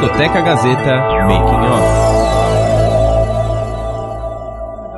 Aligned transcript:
Discoteca 0.00 0.40
Gazeta 0.42 0.94
Making 1.26 1.66
Off. 1.66 1.88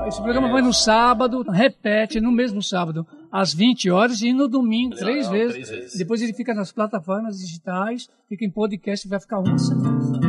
Esse 0.08 0.21
programa 0.21 0.50
vai 0.50 0.61
no 0.61 0.74
sábado, 0.74 1.42
repete 1.50 2.21
no 2.21 2.30
mesmo 2.30 2.62
sábado, 2.62 3.06
às 3.32 3.54
20 3.54 3.90
horas, 3.90 4.21
e 4.21 4.34
no 4.34 4.46
domingo, 4.46 4.94
três, 4.94 5.26
vezes. 5.28 5.52
três 5.52 5.68
vezes. 5.71 5.96
Depois 5.96 6.21
ele 6.21 6.34
fica 6.34 6.52
nas 6.52 6.71
plataformas 6.71 7.38
digitais, 7.38 8.10
fica 8.28 8.44
em 8.44 8.50
podcast 8.50 9.06
e 9.06 9.10
vai 9.10 9.18
ficar 9.18 9.38
uma 9.38 9.56
semana. 9.56 10.21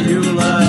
Iracema, 0.00 0.64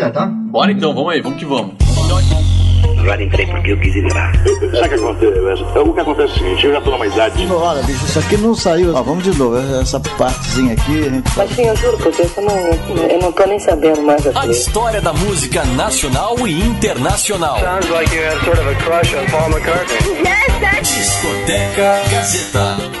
quiser, 0.00 0.12
tá? 0.12 0.26
Bora 0.26 0.72
então, 0.72 0.94
vamos 0.94 1.12
aí, 1.12 1.20
vamos 1.20 1.38
que 1.38 1.44
vamos. 1.44 1.74
Agora 3.00 3.22
entrei 3.22 3.46
porque 3.46 3.72
eu 3.72 3.80
quis 3.80 3.94
ir 3.96 4.12
lá. 4.12 4.30
Sabe 4.34 4.84
o 4.84 4.88
que 4.88 4.94
acontece? 4.94 5.62
O 5.78 5.94
que 5.94 6.00
acontece 6.00 6.32
é 6.32 6.34
o 6.34 6.38
seguinte, 6.38 6.66
eu 6.66 6.72
já 6.74 6.80
tô 6.82 6.90
numa 6.90 7.06
idade. 7.06 7.46
Olha, 7.50 7.82
bicho, 7.82 8.04
isso 8.04 8.18
aqui 8.18 8.36
não 8.36 8.54
saiu. 8.54 8.94
Ó, 8.94 9.02
vamos 9.02 9.24
de 9.24 9.36
novo. 9.38 9.56
Essa 9.80 9.98
partezinha 10.00 10.74
aqui, 10.74 11.06
a 11.06 11.10
gente 11.10 11.30
Mas 11.36 11.50
sim, 11.52 11.62
eu 11.66 11.76
juro 11.76 11.96
por 11.96 12.12
Deus, 12.12 12.36
eu 12.36 12.42
não, 12.42 12.56
eu 13.08 13.18
não 13.22 13.32
tô 13.32 13.46
nem 13.46 13.58
sabendo 13.58 14.02
mais 14.02 14.26
A 14.26 14.30
aqui. 14.40 14.50
história 14.50 15.00
da 15.00 15.14
música 15.14 15.64
nacional 15.76 16.36
e 16.46 16.60
internacional. 16.60 17.58
Sounds 17.58 17.88
like 17.88 18.14
you 18.14 18.22
have 18.22 18.44
sort 18.44 18.58
of 18.58 18.68
a 18.68 18.74
crush 18.74 19.14
on 19.14 19.26
Paul 19.30 19.48
McCartney. 19.48 20.20
Discoteca 20.82 22.02
Gazeta. 22.10 22.99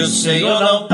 O 0.00 0.06
senhor 0.06 0.60
não 0.60 0.89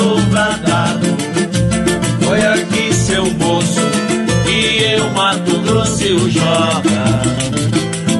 assombrado. 0.00 1.06
Foi 2.22 2.42
aqui 2.42 2.94
seu 2.94 3.30
moço 3.32 3.80
e 4.48 4.94
eu 4.94 5.10
Mato 5.10 5.58
Grosso 5.60 6.02
e 6.04 6.12
o 6.12 6.30
Joga 6.30 7.20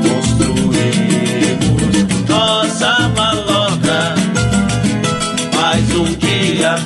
construímos 0.03 1.49
nossa 2.29 3.09
maloca. 3.17 4.15
Mas 5.57 5.95
um 5.97 6.13
dia 6.15 6.77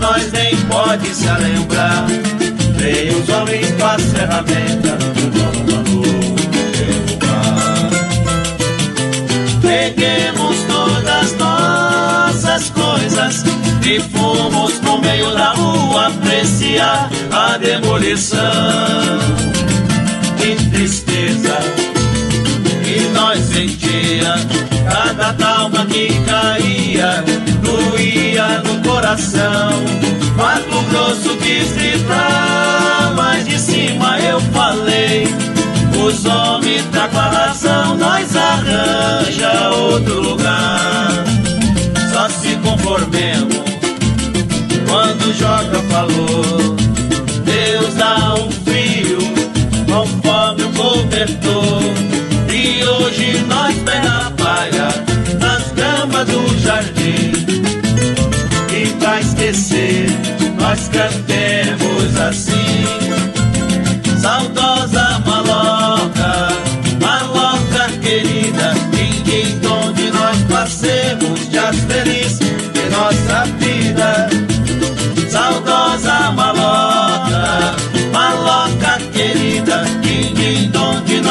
nós 0.00 0.30
nem 0.32 0.54
pode 0.66 1.08
se 1.14 1.30
lembrar. 1.30 2.06
Veio 2.76 3.18
os 3.18 3.28
homens 3.28 3.72
com 3.72 3.86
as 3.86 4.02
ferramentas. 4.02 5.02
Peguemos 9.62 10.56
todas 10.68 11.32
nossas 11.38 12.70
coisas 12.70 13.44
e 13.84 14.00
fomos 14.00 14.31
apreciar 16.42 17.08
a 17.30 17.56
demolição. 17.56 18.38
Que 20.38 20.56
tristeza. 20.70 21.56
Que 22.84 23.00
nós 23.14 23.38
sentia 23.38 24.34
cada 24.88 25.32
talma 25.34 25.86
que 25.86 26.08
caía 26.26 27.24
doía 27.62 28.58
no 28.64 28.82
coração. 28.88 29.70
Mato 30.36 30.82
Grosso 30.90 31.36
quis 31.36 31.70
gritar 31.72 33.12
mas 33.14 33.46
de 33.46 33.58
cima 33.58 34.18
eu 34.18 34.40
falei. 34.52 35.28
Os 36.04 36.24
homens 36.24 36.84
tá 36.90 37.06
com 37.06 37.18
a 37.18 37.28
razão 37.28 37.96
nós 37.96 38.34
arranja 38.34 39.70
outro 39.70 40.20
lugar 40.20 41.31
quando 44.92 45.32
joga 45.32 45.78
falou 45.88 46.76
Deus 47.46 47.94
dá 47.94 48.34
um 48.34 48.50
frio 48.50 49.20
conforme 49.90 50.64
o 50.64 50.72
cobertor 50.72 51.82
e 52.52 52.84
hoje 52.84 53.38
nós 53.48 53.74
pé 53.78 54.02
na 54.02 54.30
palha 54.32 54.88
nas 55.40 55.72
gramas 55.72 56.26
do 56.26 56.58
jardim. 56.58 57.32
E 58.70 58.86
pra 58.98 59.18
esquecer 59.20 60.08
nós 60.60 60.88
cantemos 60.88 62.20
assim. 62.20 62.84
Saudosa 64.20 65.22
maloca 65.24 66.48
maloca 67.00 67.88
querida 68.02 68.74
ninguém 68.92 69.58
onde 69.66 70.10
nós 70.10 70.36
passemos 70.50 71.48
dias 71.48 71.76
felizes 71.88 72.41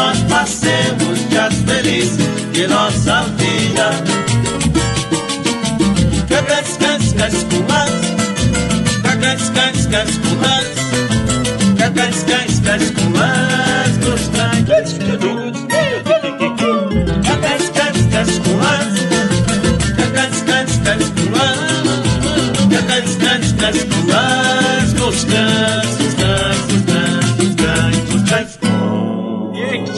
nós 0.01 0.17
passemos 0.23 1.29
dias 1.29 1.53
felizes 1.67 2.17
de 2.53 2.65
nossa 2.67 3.23
vida. 3.37 3.87
Cacas, 6.27 6.77
cas, 6.77 7.13
cas, 7.13 7.45
culas 7.49 7.91
Cacas, 9.03 9.49
cas, 9.49 9.85
cas, 9.91 10.11
culas 10.21 10.71
Cacas, 11.77 12.15
Dos 14.01 14.21
cacas, 14.27 14.91
Cacas, 17.43 17.65
cas, 17.75 17.97
cas, 18.09 18.39
culas 18.39 18.81
Cacas, 24.93 26.00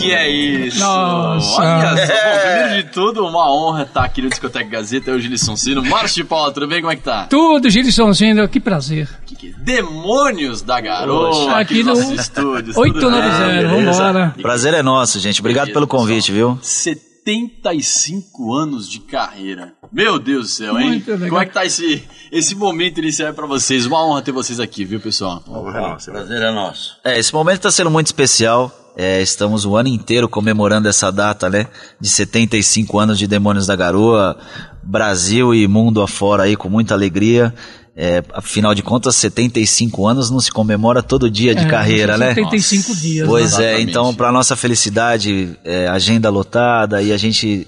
Que 0.04 0.12
é 0.12 0.30
isso? 0.30 0.80
Nossa. 0.80 1.62
Olha 1.62 2.08
só, 2.08 2.14
bom, 2.14 2.40
primeiro 2.42 2.84
de 2.84 2.92
tudo, 2.92 3.26
uma 3.26 3.52
honra 3.54 3.84
estar 3.84 4.04
aqui 4.04 4.22
no 4.22 4.30
Discoteca 4.30 4.70
Gazeta. 4.70 5.12
Eu, 5.12 5.20
Gilson 5.20 5.56
Sino. 5.56 5.84
Márcio 5.84 6.24
de 6.24 6.30
Paula, 6.30 6.52
tudo 6.52 6.68
bem? 6.68 6.82
Como 6.82 6.92
é 6.92 6.96
que 6.96 7.04
tá? 7.04 7.26
Tudo, 7.28 7.70
Gilsonzinho, 7.70 8.48
que 8.50 8.60
prazer. 8.60 9.10
Que 9.26 9.36
que- 9.36 9.54
Demônios 9.58 10.62
da 10.62 10.82
Garoa, 10.82 11.58
aqui 11.60 11.84
no 11.84 11.94
estúdios. 12.14 12.76
890, 12.76 13.62
tudo 13.62 13.76
bem? 13.76 13.86
vambora. 13.86 14.36
Prazer 14.42 14.74
é 14.74 14.84
nosso, 14.84 15.20
gente. 15.20 15.40
Obrigado 15.40 15.72
pelo 15.72 15.88
convite, 15.88 16.32
viu? 16.32 16.58
Você 16.62 16.96
75 17.26 18.54
anos 18.54 18.90
de 18.90 19.00
carreira. 19.00 19.74
Meu 19.92 20.20
Deus 20.20 20.48
do 20.48 20.52
céu, 20.52 20.78
hein? 20.78 20.88
Muito 20.90 21.10
legal. 21.12 21.30
Como 21.30 21.42
é 21.42 21.46
que 21.46 21.54
tá 21.54 21.66
esse, 21.66 22.04
esse 22.32 22.54
momento 22.54 22.98
inicial 23.00 23.34
pra 23.34 23.46
vocês? 23.46 23.86
Uma 23.86 24.06
honra 24.06 24.22
ter 24.22 24.34
vocês 24.34 24.60
aqui, 24.60 24.84
viu, 24.84 25.00
pessoal? 25.00 25.42
É. 25.74 26.12
Prazer 26.12 26.42
é 26.42 26.52
nosso. 26.52 26.98
É, 27.04 27.18
esse 27.18 27.34
momento 27.34 27.58
está 27.58 27.72
sendo 27.72 27.90
muito 27.90 28.08
especial. 28.08 28.70
É, 28.95 29.22
estamos 29.22 29.66
o 29.66 29.75
ano 29.75 29.90
inteiro 29.90 30.30
comemorando 30.30 30.88
essa 30.88 31.12
data, 31.12 31.50
né? 31.50 31.68
De 32.00 32.07
75 32.07 33.00
anos 33.00 33.18
de 33.18 33.25
Demônios 33.25 33.66
da 33.66 33.75
Garoa, 33.75 34.38
Brasil 34.84 35.54
e 35.54 35.68
mundo 35.68 36.01
afora 36.01 36.44
aí 36.44 36.56
com 36.56 36.69
muita 36.69 36.94
alegria. 36.94 37.54
É, 37.95 38.24
afinal 38.34 38.74
de 38.74 38.81
contas, 38.81 39.16
75 39.16 40.07
anos 40.07 40.31
não 40.31 40.40
se 40.40 40.51
comemora 40.51 41.04
todo 41.04 41.30
dia 41.30 41.54
de 41.54 41.63
É, 41.63 41.68
carreira, 41.68 42.18
né? 42.18 42.34
75 42.34 42.95
dias. 42.95 43.28
Pois 43.28 43.57
né? 43.57 43.75
é, 43.75 43.81
então 43.81 44.13
para 44.13 44.31
nossa 44.31 44.56
felicidade, 44.56 45.57
é, 45.63 45.88
agenda 45.88 46.30
lotada 46.30 47.01
e 47.01 47.12
a 47.12 47.18
gente 47.18 47.68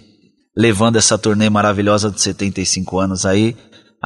levando 0.58 0.96
essa 0.96 1.18
turnê 1.18 1.50
maravilhosa 1.50 2.10
de 2.10 2.22
75 2.22 3.00
anos 3.00 3.26
aí 3.26 3.56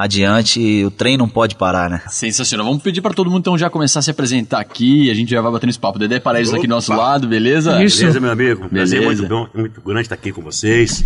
adiante, 0.00 0.84
o 0.84 0.90
trem 0.90 1.18
não 1.18 1.28
pode 1.28 1.54
parar, 1.56 1.90
né? 1.90 2.00
Sensacional. 2.08 2.66
Vamos 2.66 2.82
pedir 2.82 3.02
pra 3.02 3.12
todo 3.12 3.28
mundo 3.28 3.40
então 3.40 3.58
já 3.58 3.68
começar 3.68 3.98
a 3.98 4.02
se 4.02 4.10
apresentar 4.10 4.58
aqui 4.58 5.10
a 5.10 5.14
gente 5.14 5.30
já 5.30 5.42
vai 5.42 5.52
batendo 5.52 5.68
esse 5.70 5.78
papo. 5.78 5.98
Dedé 5.98 6.18
Paraíso 6.18 6.56
aqui 6.56 6.66
do 6.66 6.70
nosso 6.70 6.92
lado, 6.92 7.28
beleza? 7.28 7.82
Isso. 7.84 7.98
Beleza, 7.98 8.18
meu 8.18 8.30
amigo? 8.30 8.64
Um 8.64 8.68
prazer 8.68 9.00
Beleza. 9.00 9.28
muito, 9.28 9.28
bom, 9.28 9.60
muito 9.60 9.80
grande 9.82 10.02
estar 10.02 10.14
aqui 10.14 10.32
com 10.32 10.40
vocês, 10.40 11.04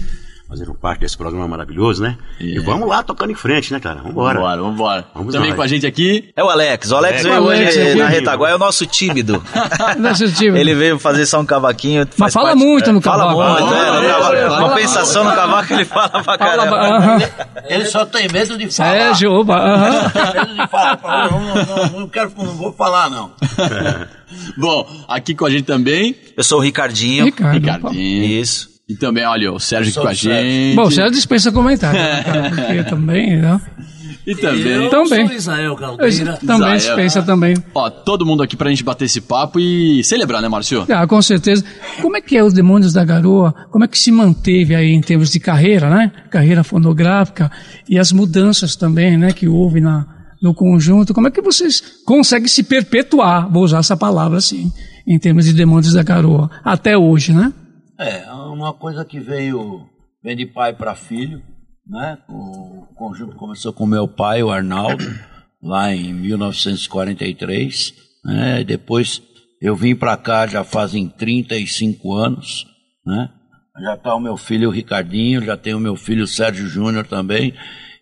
fazendo 0.54 0.72
parte 0.74 1.00
desse 1.00 1.16
programa 1.16 1.48
maravilhoso, 1.48 2.00
né? 2.02 2.16
E 2.38 2.58
vamos 2.60 2.88
lá, 2.88 3.02
tocando 3.02 3.32
em 3.32 3.34
frente, 3.34 3.72
né, 3.72 3.80
cara? 3.80 4.00
Vambora. 4.02 4.34
Vambora, 4.38 4.62
vambora. 4.62 5.04
Vamos 5.14 5.32
Também 5.34 5.48
nós. 5.50 5.56
com 5.56 5.62
a 5.62 5.66
gente 5.66 5.84
aqui, 5.86 6.30
É 6.36 6.44
o 6.44 6.48
Alex. 6.48 6.90
O 6.92 6.96
Alex 6.96 7.20
É, 7.24 7.28
veio 7.28 7.42
hoje 7.42 7.60
Alex 7.62 7.76
aqui. 7.76 7.94
na 7.96 8.06
retaguarda, 8.06 8.52
é 8.54 8.56
o 8.56 8.58
nosso 8.60 8.86
tímido. 8.86 9.42
Nosso 9.98 10.32
time. 10.32 10.58
Ele 10.58 10.74
veio 10.74 10.98
fazer 10.98 11.26
só 11.26 11.40
um 11.40 11.44
cavaquinho. 11.46 12.06
Mas 12.16 12.32
fala 12.32 12.50
parte- 12.50 12.58
muito 12.64 12.92
no 12.92 13.00
Fala 13.00 13.24
cavaco. 13.24 13.42
muito, 13.60 13.74
é, 13.74 13.78
no 13.78 13.84
Fala, 13.84 14.06
cavaco. 14.06 14.50
fala, 14.54 14.68
Compensação 14.68 15.24
no 15.24 15.32
cavaco 15.34 15.72
ele 15.72 15.84
fala 15.84 16.08
pra 16.08 16.22
Fala, 16.22 16.38
caramba. 16.38 16.76
aham. 16.76 17.18
Ele 17.68 17.84
só 17.86 18.06
tem 18.06 18.28
medo 18.32 18.56
de 18.56 18.70
falar. 18.70 18.90
Sérgio, 18.90 19.32
opa, 19.32 19.56
aham. 19.56 20.10
Tem 20.10 20.32
medo 20.40 20.54
de 20.62 20.68
falar. 20.70 20.96
Fala, 20.98 21.30
Não, 21.30 21.40
não, 21.90 22.00
não, 22.00 22.08
quero, 22.08 22.32
não 22.36 22.54
vou 22.54 22.72
falar, 22.72 23.10
não. 23.10 23.32
bom, 24.56 24.88
aqui 25.08 25.34
com 25.34 25.46
a 25.46 25.50
gente 25.50 25.64
também, 25.64 26.14
Eu 26.36 26.44
sou 26.44 26.58
o 26.58 26.62
Ricardinho. 26.62 27.24
Ricardo. 27.24 27.54
Ricardinho. 27.54 28.24
Isso. 28.24 28.73
E 28.88 28.94
também, 28.94 29.24
olha, 29.24 29.52
o 29.52 29.58
Sérgio 29.58 29.90
aqui 29.92 30.00
com 30.00 30.08
a 30.08 30.14
Sérgio. 30.14 30.32
gente. 30.32 30.76
Bom, 30.76 30.82
o 30.82 30.90
Sérgio 30.90 31.12
dispensa 31.12 31.50
comentário, 31.50 31.98
né, 31.98 32.22
cara? 32.22 32.50
Porque 32.50 32.84
também, 32.90 33.36
né? 33.40 33.60
E 34.26 34.34
também. 34.34 34.88
Também. 34.90 35.26
sou 35.26 35.36
Israel 35.36 35.72
Eu 35.72 35.76
Caldeira. 35.76 36.32
Também 36.38 36.56
Israel. 36.56 36.76
dispensa 36.76 37.22
também. 37.22 37.54
Ó, 37.74 37.90
todo 37.90 38.24
mundo 38.24 38.42
aqui 38.42 38.56
pra 38.56 38.70
gente 38.70 38.82
bater 38.82 39.04
esse 39.04 39.20
papo 39.20 39.60
e 39.60 40.02
celebrar, 40.04 40.40
né, 40.40 40.48
Márcio? 40.48 40.86
Ah, 40.88 41.06
com 41.06 41.20
certeza. 41.20 41.62
Como 42.00 42.16
é 42.16 42.20
que 42.22 42.36
é 42.36 42.42
os 42.42 42.52
Demônios 42.54 42.92
da 42.92 43.04
Garoa? 43.04 43.54
Como 43.70 43.84
é 43.84 43.88
que 43.88 43.98
se 43.98 44.10
manteve 44.10 44.74
aí 44.74 44.92
em 44.92 45.00
termos 45.02 45.30
de 45.30 45.40
carreira, 45.40 45.90
né? 45.90 46.10
Carreira 46.30 46.64
fonográfica 46.64 47.50
e 47.88 47.98
as 47.98 48.12
mudanças 48.12 48.76
também, 48.76 49.16
né? 49.18 49.32
Que 49.32 49.46
houve 49.46 49.80
na, 49.80 50.06
no 50.40 50.54
conjunto. 50.54 51.12
Como 51.12 51.28
é 51.28 51.30
que 51.30 51.42
vocês 51.42 51.82
conseguem 52.06 52.48
se 52.48 52.62
perpetuar, 52.62 53.50
vou 53.50 53.62
usar 53.62 53.78
essa 53.78 53.96
palavra 53.96 54.38
assim, 54.38 54.72
em 55.06 55.18
termos 55.18 55.44
de 55.44 55.52
Demônios 55.52 55.92
da 55.92 56.02
Garoa, 56.02 56.50
até 56.64 56.96
hoje, 56.96 57.32
né? 57.34 57.52
É, 57.98 58.24
uma 58.54 58.72
coisa 58.72 59.04
que 59.04 59.18
veio, 59.18 59.88
vem 60.22 60.36
de 60.36 60.46
pai 60.46 60.72
para 60.72 60.94
filho, 60.94 61.42
né? 61.86 62.18
O 62.28 62.86
conjunto 62.94 63.36
começou 63.36 63.72
com 63.72 63.86
meu 63.86 64.08
pai, 64.08 64.42
o 64.42 64.50
Arnaldo, 64.50 65.04
lá 65.62 65.94
em 65.94 66.12
1943, 66.12 67.94
né? 68.24 68.64
Depois 68.64 69.20
eu 69.60 69.74
vim 69.74 69.94
para 69.94 70.16
cá 70.16 70.46
já 70.46 70.62
fazem 70.62 71.08
35 71.08 72.14
anos, 72.14 72.66
né? 73.04 73.30
Já 73.82 73.96
tá 73.96 74.14
o 74.14 74.20
meu 74.20 74.36
filho 74.36 74.68
o 74.68 74.72
Ricardinho, 74.72 75.44
já 75.44 75.56
tem 75.56 75.74
o 75.74 75.80
meu 75.80 75.96
filho 75.96 76.24
o 76.24 76.28
Sérgio 76.28 76.66
Júnior 76.68 77.06
também. 77.06 77.52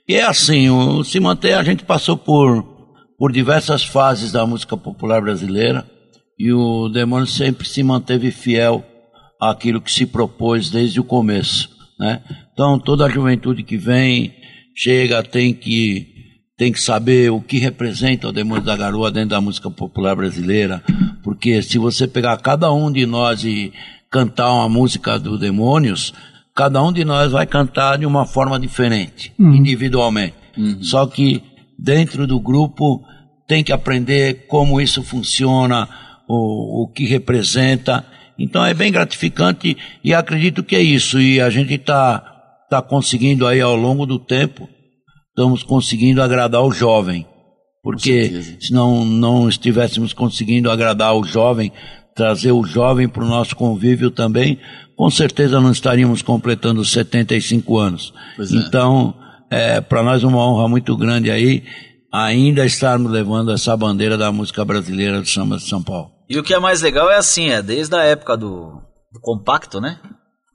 E 0.06 0.14
é 0.14 0.24
assim, 0.24 0.68
o, 0.68 1.02
se 1.02 1.18
manter, 1.18 1.54
a 1.54 1.62
gente 1.62 1.84
passou 1.84 2.16
por, 2.16 2.62
por 3.16 3.32
diversas 3.32 3.84
fases 3.84 4.32
da 4.32 4.46
música 4.46 4.76
popular 4.76 5.22
brasileira 5.22 5.86
e 6.38 6.52
o 6.52 6.88
Demônio 6.88 7.26
sempre 7.26 7.66
se 7.66 7.82
manteve 7.82 8.30
fiel 8.30 8.84
àquilo 9.50 9.80
que 9.80 9.90
se 9.90 10.06
propôs 10.06 10.70
desde 10.70 11.00
o 11.00 11.04
começo, 11.04 11.68
né? 11.98 12.22
Então 12.52 12.78
toda 12.78 13.06
a 13.06 13.08
juventude 13.08 13.62
que 13.62 13.76
vem 13.76 14.34
chega 14.74 15.22
tem 15.22 15.52
que 15.52 16.10
tem 16.56 16.70
que 16.70 16.80
saber 16.80 17.30
o 17.32 17.40
que 17.40 17.58
representa 17.58 18.28
o 18.28 18.32
Demônio 18.32 18.62
da 18.62 18.76
Garoa 18.76 19.10
dentro 19.10 19.30
da 19.30 19.40
música 19.40 19.68
popular 19.68 20.14
brasileira, 20.14 20.82
porque 21.24 21.60
se 21.60 21.76
você 21.76 22.06
pegar 22.06 22.36
cada 22.36 22.72
um 22.72 22.92
de 22.92 23.04
nós 23.04 23.42
e 23.42 23.72
cantar 24.08 24.52
uma 24.52 24.68
música 24.68 25.18
do 25.18 25.36
Demônios, 25.36 26.14
cada 26.54 26.80
um 26.82 26.92
de 26.92 27.04
nós 27.04 27.32
vai 27.32 27.46
cantar 27.46 27.98
de 27.98 28.06
uma 28.06 28.26
forma 28.26 28.60
diferente, 28.60 29.32
individualmente. 29.56 30.34
Só 30.82 31.06
que 31.06 31.42
dentro 31.76 32.26
do 32.26 32.38
grupo 32.38 33.02
tem 33.48 33.64
que 33.64 33.72
aprender 33.72 34.46
como 34.46 34.80
isso 34.80 35.02
funciona, 35.02 35.88
o, 36.28 36.84
o 36.84 36.88
que 36.88 37.06
representa. 37.06 38.04
Então 38.42 38.66
é 38.66 38.74
bem 38.74 38.90
gratificante 38.90 39.76
e 40.02 40.12
acredito 40.12 40.64
que 40.64 40.74
é 40.74 40.82
isso. 40.82 41.20
E 41.20 41.40
a 41.40 41.48
gente 41.48 41.74
está 41.74 42.18
tá 42.68 42.82
conseguindo 42.82 43.46
aí 43.46 43.60
ao 43.60 43.76
longo 43.76 44.04
do 44.04 44.18
tempo, 44.18 44.68
estamos 45.28 45.62
conseguindo 45.62 46.20
agradar 46.20 46.62
o 46.62 46.72
jovem. 46.72 47.24
Porque 47.84 48.42
se 48.60 48.72
não, 48.72 49.04
não 49.04 49.48
estivéssemos 49.48 50.12
conseguindo 50.12 50.70
agradar 50.70 51.14
o 51.16 51.22
jovem, 51.22 51.72
trazer 52.16 52.50
o 52.50 52.64
jovem 52.64 53.08
para 53.08 53.24
o 53.24 53.28
nosso 53.28 53.54
convívio 53.54 54.10
também, 54.10 54.58
com 54.96 55.08
certeza 55.08 55.60
não 55.60 55.70
estaríamos 55.70 56.20
completando 56.20 56.84
75 56.84 57.78
anos. 57.78 58.12
Pois 58.36 58.52
é. 58.52 58.56
Então, 58.56 59.14
é 59.50 59.80
para 59.80 60.02
nós 60.02 60.24
uma 60.24 60.44
honra 60.44 60.68
muito 60.68 60.96
grande 60.96 61.30
aí, 61.30 61.62
ainda 62.12 62.66
estarmos 62.66 63.10
levando 63.10 63.52
essa 63.52 63.76
bandeira 63.76 64.18
da 64.18 64.32
música 64.32 64.64
brasileira 64.64 65.20
do 65.20 65.28
samba 65.28 65.56
de 65.58 65.68
São 65.68 65.82
Paulo. 65.82 66.10
E 66.32 66.38
o 66.38 66.42
que 66.42 66.54
é 66.54 66.58
mais 66.58 66.80
legal 66.80 67.10
é 67.10 67.16
assim, 67.16 67.50
é 67.50 67.60
desde 67.60 67.94
a 67.94 68.02
época 68.02 68.38
do, 68.38 68.80
do 69.12 69.20
compacto, 69.20 69.82
né? 69.82 69.98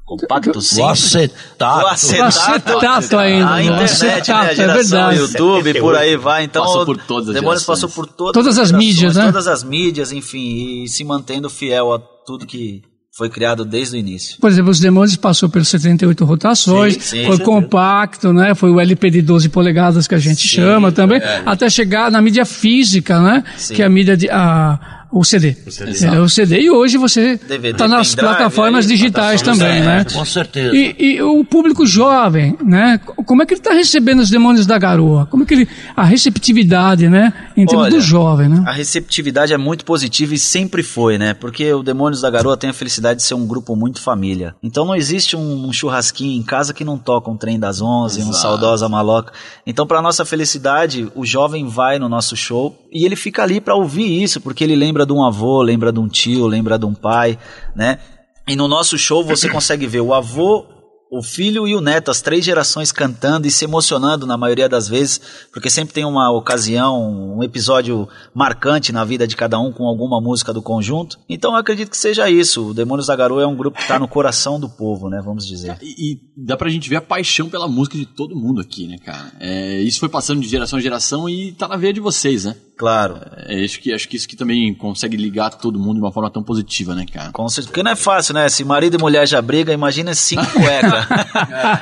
Compacto 0.03 0.57
O 0.57 0.61
sim. 0.61 0.81
acetato. 0.81 1.85
O 1.85 1.87
acetato. 1.87 2.27
Acetato 2.27 3.17
ainda, 3.17 3.45
A 3.47 3.55
né? 3.57 3.63
internet, 3.65 3.91
Acetato, 3.91 4.31
né? 4.31 4.47
A 4.47 4.51
é 4.51 4.55
geração 4.55 5.09
verdade. 5.09 5.17
YouTube, 5.19 5.79
por 5.79 5.95
aí 5.95 6.15
vai. 6.17 6.43
Então, 6.45 6.63
Passou 6.63 6.85
por 6.85 6.97
todas 6.97 7.27
as 7.29 7.35
Demônios 7.35 7.63
passou 7.63 7.89
por 7.89 8.07
todas, 8.07 8.33
Todas 8.33 8.57
as 8.57 8.69
gerações, 8.69 8.87
mídias, 8.87 9.15
né? 9.15 9.25
Todas 9.25 9.47
as 9.47 9.63
mídias, 9.63 10.11
enfim, 10.11 10.83
e 10.83 10.87
se 10.87 11.03
mantendo 11.03 11.47
fiel 11.47 11.93
a 11.93 11.99
tudo 12.25 12.47
que 12.47 12.81
foi 13.15 13.29
criado 13.29 13.65
desde 13.65 13.97
o 13.97 13.99
início. 13.99 14.39
Por 14.39 14.49
exemplo, 14.49 14.71
os 14.71 14.79
Demônios 14.79 15.15
passou 15.15 15.49
pelas 15.49 15.67
78 15.67 16.23
rotações, 16.23 16.93
Sim, 16.95 17.01
sim, 17.01 17.25
foi 17.25 17.37
sim. 17.37 17.43
compacto, 17.43 18.31
né? 18.31 18.55
Foi 18.55 18.71
o 18.71 18.79
LP 18.79 19.09
de 19.09 19.21
12 19.21 19.49
polegadas 19.49 20.07
que 20.07 20.15
a 20.15 20.19
gente 20.19 20.47
chama 20.47 20.91
também, 20.91 21.21
até 21.45 21.69
chegar 21.69 22.09
na 22.09 22.21
mídia 22.21 22.45
física, 22.45 23.19
né? 23.19 23.43
Sim. 23.57 23.73
Que 23.75 23.81
é 23.81 23.85
a 23.85 23.89
mídia 23.89 24.15
de 24.15 24.29
a 24.29 24.96
o 25.11 25.23
CD. 25.23 25.55
É, 26.03 26.19
o 26.19 26.29
CD. 26.29 26.61
E 26.61 26.71
hoje 26.71 26.97
você 26.97 27.39
está 27.63 27.87
nas 27.87 28.13
plataformas 28.13 28.85
aí, 28.85 28.91
digitais 28.91 29.41
também, 29.41 29.81
né? 29.81 30.05
Com 30.05 30.25
certeza. 30.25 30.75
E, 30.75 30.95
e 30.99 31.21
o 31.21 31.43
público 31.45 31.85
jovem, 31.85 32.57
né? 32.63 32.99
Como 33.25 33.41
é 33.41 33.45
que 33.45 33.53
ele 33.53 33.59
está 33.59 33.73
recebendo 33.73 34.19
os 34.19 34.29
demônios 34.29 34.65
da 34.65 34.77
garoa? 34.77 35.25
Como 35.27 35.43
é 35.43 35.45
que 35.45 35.53
ele. 35.53 35.67
A 35.95 36.03
receptividade, 36.03 37.09
né? 37.09 37.33
Em 37.55 37.65
termos 37.65 37.85
Olha, 37.85 37.95
do 37.95 38.01
jovem, 38.01 38.49
né? 38.49 38.63
A 38.65 38.71
receptividade 38.71 39.53
é 39.53 39.57
muito 39.57 39.85
positiva 39.85 40.33
e 40.33 40.39
sempre 40.39 40.83
foi, 40.83 41.17
né? 41.17 41.33
Porque 41.33 41.73
o 41.73 41.83
Demônios 41.83 42.21
da 42.21 42.29
Garoa 42.29 42.57
tem 42.57 42.69
a 42.69 42.73
felicidade 42.73 43.19
de 43.19 43.25
ser 43.25 43.33
um 43.33 43.47
grupo 43.47 43.75
muito 43.75 44.01
família. 44.01 44.55
Então 44.61 44.85
não 44.85 44.95
existe 44.95 45.35
um, 45.35 45.67
um 45.67 45.73
churrasquinho 45.73 46.39
em 46.39 46.43
casa 46.43 46.73
que 46.73 46.83
não 46.83 46.97
toca 46.97 47.29
um 47.29 47.37
trem 47.37 47.59
das 47.59 47.81
11, 47.81 48.19
um 48.19 48.23
Exato. 48.23 48.37
saudosa 48.37 48.89
maloca. 48.89 49.33
Então, 49.65 49.85
para 49.85 50.01
nossa 50.01 50.25
felicidade, 50.25 51.11
o 51.15 51.25
jovem 51.25 51.67
vai 51.67 51.99
no 51.99 52.09
nosso 52.09 52.35
show 52.35 52.77
e 52.91 53.05
ele 53.05 53.15
fica 53.15 53.43
ali 53.43 53.59
para 53.59 53.75
ouvir 53.75 54.23
isso, 54.23 54.39
porque 54.41 54.63
ele 54.63 54.75
lembra 54.75 54.96
de 55.05 55.13
um 55.13 55.23
avô, 55.23 55.61
lembra 55.61 55.91
de 55.91 55.99
um 55.99 56.07
tio, 56.07 56.47
lembra 56.47 56.77
de 56.77 56.85
um 56.85 56.93
pai, 56.93 57.37
né? 57.75 57.99
E 58.47 58.55
no 58.55 58.67
nosso 58.67 58.97
show 58.97 59.23
você 59.23 59.49
consegue 59.49 59.85
ver 59.85 60.01
o 60.01 60.13
avô, 60.13 60.65
o 61.09 61.21
filho 61.21 61.67
e 61.67 61.75
o 61.75 61.81
neto, 61.81 62.11
as 62.11 62.21
três 62.21 62.43
gerações 62.43 62.91
cantando 62.91 63.47
e 63.47 63.51
se 63.51 63.65
emocionando 63.65 64.25
na 64.25 64.37
maioria 64.37 64.67
das 64.67 64.87
vezes, 64.87 65.19
porque 65.51 65.69
sempre 65.69 65.93
tem 65.93 66.05
uma 66.05 66.31
ocasião, 66.31 67.37
um 67.37 67.43
episódio 67.43 68.07
marcante 68.33 68.91
na 68.91 69.05
vida 69.05 69.27
de 69.27 69.35
cada 69.35 69.59
um 69.59 69.71
com 69.71 69.85
alguma 69.85 70.21
música 70.21 70.53
do 70.53 70.61
conjunto. 70.61 71.17
Então 71.29 71.51
eu 71.51 71.57
acredito 71.57 71.89
que 71.89 71.97
seja 71.97 72.29
isso. 72.29 72.69
O 72.69 72.73
Demônios 72.73 73.07
da 73.07 73.15
Garoa 73.15 73.43
é 73.43 73.47
um 73.47 73.55
grupo 73.55 73.77
que 73.77 73.83
está 73.83 73.97
no 73.97 74.07
coração 74.07 74.59
do 74.59 74.69
povo, 74.69 75.09
né? 75.09 75.21
Vamos 75.23 75.45
dizer. 75.45 75.77
E, 75.81 76.13
e 76.13 76.19
dá 76.35 76.57
pra 76.57 76.69
gente 76.69 76.89
ver 76.89 76.97
a 76.97 77.01
paixão 77.01 77.49
pela 77.49 77.67
música 77.67 77.97
de 77.97 78.05
todo 78.05 78.35
mundo 78.35 78.61
aqui, 78.61 78.87
né, 78.87 78.97
cara? 78.97 79.31
É, 79.39 79.79
isso 79.81 79.99
foi 79.99 80.09
passando 80.09 80.41
de 80.41 80.47
geração 80.47 80.79
em 80.79 80.81
geração 80.81 81.29
e 81.29 81.53
tá 81.53 81.67
na 81.67 81.77
veia 81.77 81.93
de 81.93 81.99
vocês, 81.99 82.45
né? 82.45 82.55
Claro. 82.77 83.19
É, 83.47 83.63
acho, 83.63 83.79
que, 83.79 83.91
acho 83.91 84.07
que 84.07 84.15
isso 84.15 84.27
que 84.27 84.35
também 84.35 84.73
consegue 84.73 85.17
ligar 85.17 85.49
todo 85.49 85.79
mundo 85.79 85.95
de 85.95 86.01
uma 86.01 86.11
forma 86.11 86.29
tão 86.29 86.43
positiva, 86.43 86.93
né, 86.93 87.05
cara? 87.11 87.31
Com 87.31 87.49
certeza, 87.49 87.69
porque 87.69 87.81
não 87.81 87.91
é 87.91 87.95
fácil, 87.95 88.35
né? 88.35 88.47
Se 88.49 88.63
marido 88.63 88.95
e 88.95 89.01
mulher 89.01 89.27
já 89.27 89.41
briga, 89.41 89.73
imagina 89.73 90.13
cinco 90.13 90.45
cuecas. 90.53 91.07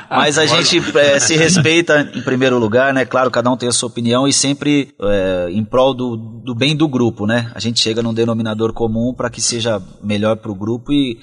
Mas 0.08 0.38
a 0.38 0.46
gente 0.46 0.82
é, 0.98 1.20
se 1.20 1.36
respeita 1.36 2.10
em 2.14 2.22
primeiro 2.22 2.58
lugar, 2.58 2.94
né? 2.94 3.04
Claro, 3.04 3.30
cada 3.30 3.50
um 3.50 3.56
tem 3.56 3.68
a 3.68 3.72
sua 3.72 3.88
opinião 3.88 4.26
e 4.26 4.32
sempre 4.32 4.94
é, 5.02 5.48
em 5.50 5.62
prol 5.62 5.92
do, 5.92 6.16
do 6.16 6.54
bem 6.54 6.74
do 6.74 6.88
grupo, 6.88 7.26
né? 7.26 7.50
A 7.54 7.60
gente 7.60 7.78
chega 7.78 8.02
num 8.02 8.14
denominador 8.14 8.72
comum 8.72 9.12
para 9.14 9.28
que 9.28 9.42
seja 9.42 9.82
melhor 10.02 10.36
para 10.36 10.50
o 10.50 10.54
grupo 10.54 10.92
e 10.92 11.18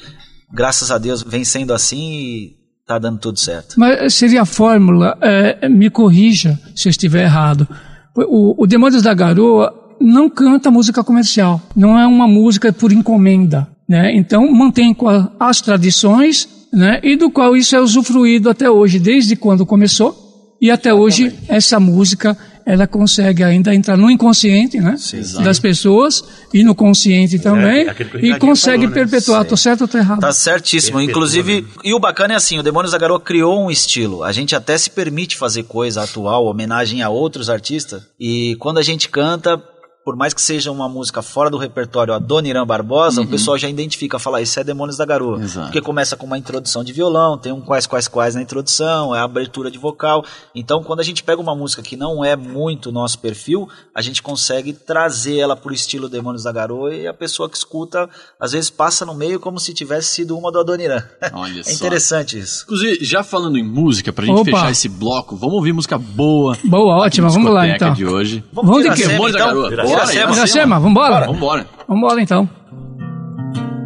graças 0.54 0.92
a 0.92 1.00
Deus 1.00 1.24
vem 1.24 1.44
sendo 1.44 1.74
assim 1.74 2.14
e 2.14 2.56
tá 2.86 3.00
dando 3.00 3.18
tudo 3.18 3.40
certo. 3.40 3.74
Mas 3.80 4.14
seria 4.14 4.44
a 4.44 4.46
fórmula, 4.46 5.18
é, 5.20 5.68
me 5.68 5.90
corrija 5.90 6.60
se 6.76 6.88
eu 6.88 6.92
estiver 6.92 7.24
errado. 7.24 7.68
O, 8.16 8.64
o 8.64 8.68
Demônios 8.68 9.02
da 9.02 9.14
Garoa 9.14 9.74
não 10.00 10.30
canta 10.30 10.70
música 10.70 11.04
comercial, 11.04 11.62
não 11.76 11.98
é 11.98 12.06
uma 12.06 12.28
música 12.28 12.72
por 12.72 12.92
encomenda. 12.92 13.68
Né? 13.88 14.16
Então 14.16 14.52
mantém 14.52 14.96
as 15.40 15.62
tradições 15.62 16.48
né? 16.72 17.00
e 17.04 17.16
do 17.16 17.30
qual 17.30 17.56
isso 17.56 17.76
é 17.76 17.82
usufruído 17.82 18.50
até 18.50 18.70
hoje, 18.70 19.00
desde 19.00 19.36
quando 19.36 19.66
começou 19.66 20.24
e 20.62 20.72
até 20.72 20.94
hoje 20.94 21.34
essa 21.50 21.80
música 21.80 22.38
ela 22.66 22.88
consegue 22.88 23.44
ainda 23.44 23.74
entrar 23.74 23.98
no 23.98 24.10
inconsciente 24.10 24.80
né? 24.80 24.96
das 25.44 25.60
pessoas 25.60 26.24
e 26.54 26.64
no 26.64 26.74
consciente 26.74 27.40
também 27.40 27.88
É, 27.88 27.94
que 27.94 28.04
o 28.04 28.26
e 28.26 28.40
consegue 28.40 28.84
falou, 28.84 28.90
né? 28.90 29.04
perpetuar. 29.04 29.46
Tô 29.46 29.58
certo 29.58 29.82
ou 29.82 29.88
tô 29.88 29.98
errado? 29.98 30.20
Tá 30.20 30.32
certíssimo. 30.32 31.02
Inclusive, 31.02 31.66
e 31.84 31.94
o 31.94 32.00
bacana 32.00 32.34
é 32.34 32.38
assim, 32.38 32.58
o 32.60 32.64
Demônios 32.64 32.92
da 32.92 32.98
Garoa 32.98 33.20
criou 33.20 33.66
um 33.66 33.70
estilo. 33.72 34.24
A 34.24 34.32
gente 34.32 34.56
até 34.56 34.78
se 34.78 34.90
permite 34.90 35.36
fazer 35.38 35.64
coisa 35.64 36.04
atual, 36.04 36.46
homenagem 36.46 37.02
a 37.02 37.10
outros 37.10 37.50
artistas. 37.50 38.04
E 38.20 38.56
quando 38.60 38.78
a 38.78 38.84
gente 38.84 39.10
canta, 39.10 39.62
por 40.04 40.16
mais 40.16 40.34
que 40.34 40.42
seja 40.42 40.72
uma 40.72 40.90
música 40.90 41.22
fora 41.22 41.50
do 41.50 41.58
repertório 41.58 42.14
a 42.14 42.20
Dona 42.20 42.48
Irã 42.48 42.66
Barbosa, 42.66 43.22
o 43.22 43.28
pessoal 43.28 43.58
já 43.58 43.70
identifica, 43.70 44.20
fala, 44.20 44.42
isso 44.42 44.60
é 44.60 44.64
Demônios 44.64 44.98
da 44.98 45.06
Garoa. 45.06 45.42
Exato. 45.42 45.68
Porque 45.68 45.82
começa 45.82 46.18
com 46.18 46.26
uma 46.26 46.38
introdução 46.38 46.84
de 46.84 46.92
violão, 46.92 47.38
tem 47.38 47.54
um 47.54 47.62
quais, 47.62 47.88
quais, 47.88 48.08
quais 48.08 48.36
na 48.36 48.42
introdução, 48.42 49.16
é 49.16 49.20
a 49.20 49.24
abertura 49.24 49.72
de 49.72 49.78
vocal. 49.78 50.26
Então, 50.54 50.84
quando 50.84 51.00
a 51.00 51.04
gente 51.04 51.24
pega 51.24 51.42
uma 51.42 51.56
música 51.56 51.82
que 51.82 51.96
não 51.96 52.24
é 52.24 52.36
muito 52.36 52.92
nosso 52.92 53.18
perfil, 53.20 53.70
a 53.96 54.02
gente 54.02 54.22
consegue 54.22 54.74
trazer 54.74 55.38
ela 55.38 55.56
pro 55.56 55.74
estilo 55.74 56.10
Demônios 56.10 56.44
da 56.44 56.52
Garoa 56.52 56.94
e 56.94 57.08
a 57.08 57.14
pessoa 57.14 57.50
que 57.50 57.56
escuta, 57.56 58.10
às 58.40 58.52
vezes 58.52 58.70
passa 58.70 59.06
no 59.06 59.14
meio 59.14 59.40
como 59.40 59.60
se 59.60 59.74
tivesse 59.74 60.10
sido 60.10 60.38
uma 60.38 60.52
do 60.52 60.60
Adoniran. 60.60 61.04
Olha 61.34 61.62
é 61.62 61.64
só. 61.64 61.72
interessante 61.72 62.38
isso. 62.38 62.66
Inclusive, 62.66 63.06
já 63.06 63.24
falando 63.24 63.58
em 63.58 63.64
música, 63.64 64.12
pra 64.12 64.26
gente 64.26 64.42
Opa. 64.42 64.52
fechar 64.52 64.72
esse 64.72 64.90
bloco, 64.90 65.36
vamos 65.36 65.56
ouvir 65.56 65.72
música 65.72 65.98
boa. 65.98 66.58
Boa, 66.66 66.98
ótima, 66.98 67.30
vamos 67.30 67.54
lá 67.54 67.68
então. 67.68 67.94
de 67.94 68.06
hoje. 68.06 68.44
Vamos 68.52 68.82
de 68.82 68.88
Iracema, 68.88 69.08
quê? 69.08 69.14
Demônios 69.14 69.38
da 69.38 69.40
então? 69.40 69.70
Garoa. 69.70 69.93
Iracema. 69.94 70.34
Iracema, 70.36 70.80
vambora. 70.80 71.26
Vambora. 71.28 71.66
Vambora 71.88 72.22
então. 72.22 72.50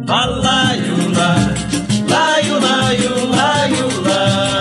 Alaiula, 0.08 1.36
laiula, 2.08 2.76
laiula, 2.82 3.36
laiula. 3.36 4.57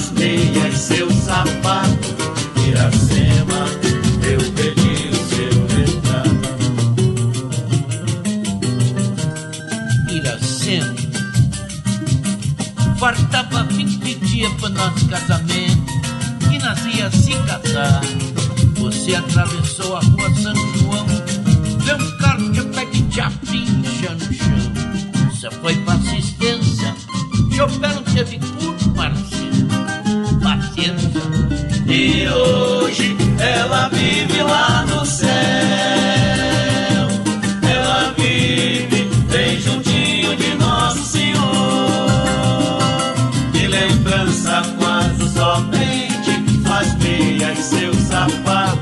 Suas 0.00 0.10
meias, 0.12 0.78
seu 0.78 1.10
sapato. 1.10 2.08
Iracema, 2.66 3.66
eu 4.24 4.40
pedi 4.52 5.10
o 5.10 5.14
seu 5.28 5.66
retrato. 5.76 6.48
Iracema. 10.10 10.94
Faltava 12.98 13.64
20 13.64 14.14
dias 14.26 14.52
para 14.54 14.68
nosso 14.70 15.06
casamento 15.08 15.92
e 16.50 16.58
nós 16.58 16.84
ia 16.86 17.10
se 17.10 17.32
casar. 17.46 18.00
Você 18.76 19.14
atravessou 19.14 19.96
a 19.96 20.00
rua 20.00 20.19
vive 34.40 34.42
lá 34.42 34.84
no 34.86 35.04
céu. 35.04 35.28
Ela 37.62 38.14
vive 38.16 39.10
bem 39.30 39.60
juntinho 39.60 40.36
de 40.36 40.54
Nosso 40.54 41.04
Senhor. 41.04 41.40
De 43.52 43.66
lembrança 43.66 44.62
quase 44.78 45.28
somente 45.30 46.62
faz 46.66 46.94
meias 46.98 47.58
seu 47.58 47.92
sapato. 47.94 48.79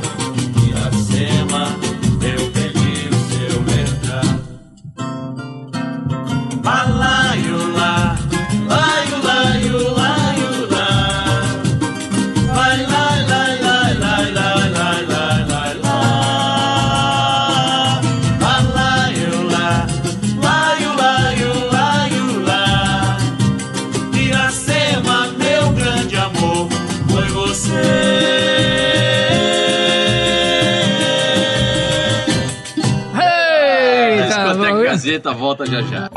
Gazeta 35.29 35.33
volta 35.35 35.67
já 35.67 35.83
já. 35.83 36.11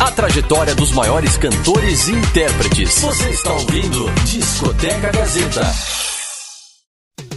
A 0.00 0.10
trajetória 0.10 0.74
dos 0.74 0.92
maiores 0.92 1.36
cantores 1.36 2.08
e 2.08 2.12
intérpretes. 2.12 3.00
Você 3.00 3.30
está 3.30 3.52
ouvindo 3.52 4.10
Discoteca 4.24 5.10
Gazeta. 5.10 5.62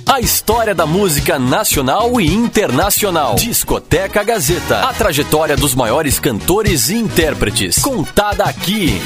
A 0.05 0.19
história 0.19 0.73
da 0.73 0.85
música 0.85 1.37
nacional 1.37 2.19
e 2.19 2.27
internacional. 2.27 3.35
Discoteca 3.35 4.23
Gazeta. 4.23 4.81
A 4.81 4.93
trajetória 4.93 5.55
dos 5.55 5.75
maiores 5.75 6.19
cantores 6.19 6.89
e 6.89 6.95
intérpretes. 6.95 7.79
Contada 7.79 8.43
aqui. 8.45 8.99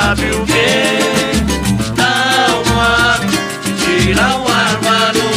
Sabe 0.00 0.30
o 0.30 0.46
que? 0.46 1.92
Dá 1.94 2.46
um 2.66 2.80
ar, 2.80 3.20
tira 3.80 4.28
o 4.38 4.46
armário, 4.48 5.30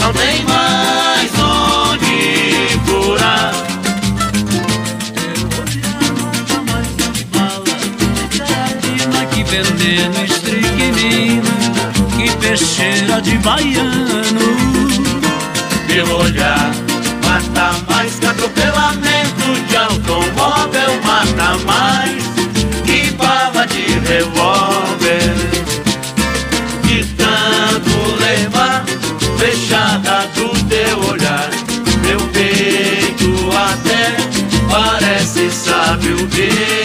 não 0.00 0.12
tem 0.12 0.44
mais 0.44 1.30
onde 1.38 2.78
furar. 2.86 3.52
Que 9.32 9.42
veneno, 9.42 10.24
estricnina, 10.24 11.54
que 12.16 12.36
peixeira 12.36 13.20
de 13.20 13.36
baiano. 13.38 14.54
Meu 15.88 16.16
olhar 16.18 16.70
mata 17.24 17.74
mais 17.88 18.18
que 18.18 18.26
atropelamento 18.26 19.46
de 19.68 19.76
automóvel, 19.76 21.00
mata 21.04 21.58
mais 21.66 22.23
revólver. 24.14 25.34
De 26.84 27.04
tanto 27.16 27.94
levar 28.20 28.84
fechada 29.38 30.28
do 30.34 30.48
teu 30.68 30.98
olhar, 31.10 31.50
meu 32.06 32.20
peito 32.28 33.50
até 33.50 34.16
parece 34.70 35.50
sabe 35.50 36.10
o 36.10 36.28
que? 36.28 36.83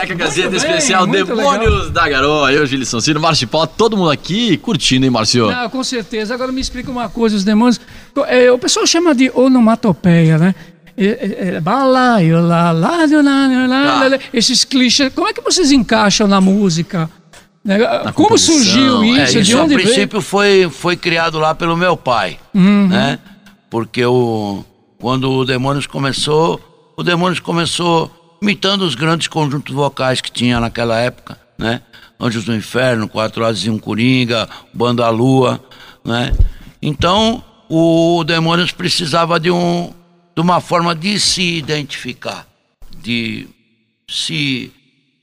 Discoteca 0.00 0.14
Gazeta 0.14 0.48
bem, 0.50 0.56
Especial 0.58 1.06
Demônios 1.06 1.90
da 1.90 2.08
Garoa. 2.08 2.52
Eu, 2.52 2.66
Gilson 2.66 3.00
Ciro, 3.00 3.20
Márcio 3.20 3.48
Pó, 3.48 3.66
todo 3.66 3.96
mundo 3.96 4.10
aqui 4.10 4.56
curtindo, 4.56 5.04
hein, 5.04 5.10
Márcio? 5.10 5.50
Não, 5.50 5.68
com 5.70 5.82
certeza. 5.84 6.34
Agora 6.34 6.50
me 6.52 6.60
explica 6.60 6.90
uma 6.90 7.08
coisa, 7.08 7.36
os 7.36 7.44
demônios. 7.44 7.80
É, 8.28 8.50
o 8.52 8.58
pessoal 8.58 8.86
chama 8.86 9.14
de 9.14 9.30
onomatopeia, 9.34 10.38
né? 10.38 10.54
Esses 14.32 14.64
clichês, 14.64 15.12
como 15.14 15.28
é 15.28 15.32
que 15.32 15.40
vocês 15.40 15.70
encaixam 15.72 16.26
na 16.26 16.40
música? 16.40 17.10
Né? 17.64 17.78
Como 18.14 18.28
composição. 18.28 18.54
surgiu 18.54 19.02
É, 19.04 19.24
isso? 19.24 19.32
de 19.32 19.40
isso 19.40 19.58
onde 19.58 19.74
a 19.74 19.76
veio? 19.76 19.88
princípio 19.88 20.20
foi, 20.20 20.68
foi 20.70 20.96
criado 20.96 21.38
lá 21.38 21.54
pelo 21.54 21.76
meu 21.76 21.96
pai, 21.96 22.38
Uhum. 22.54 22.86
né? 22.88 23.18
Porque 23.68 24.04
o, 24.06 24.64
quando 25.00 25.30
o 25.30 25.44
Demônios 25.44 25.86
começou, 25.86 26.60
o 26.96 27.02
Demônios 27.02 27.40
começou 27.40 28.10
imitando 28.40 28.82
os 28.82 28.94
grandes 28.94 29.28
conjuntos 29.28 29.74
vocais 29.74 30.20
que 30.20 30.30
tinha 30.30 30.60
naquela 30.60 30.98
época, 30.98 31.38
né? 31.58 31.82
Anjos 32.18 32.44
do 32.44 32.54
Inferno, 32.54 33.08
Quatro 33.08 33.44
Asas 33.44 33.64
e 33.64 33.70
um 33.70 33.78
Coringa, 33.78 34.48
Banda 34.72 35.08
Lua, 35.10 35.62
né? 36.04 36.32
Então, 36.80 37.42
o 37.68 38.22
Demônios 38.24 38.72
precisava 38.72 39.38
de, 39.38 39.50
um, 39.50 39.92
de 40.34 40.40
uma 40.40 40.60
forma 40.60 40.94
de 40.94 41.18
se 41.18 41.56
identificar, 41.56 42.46
de 43.02 43.48
se 44.08 44.72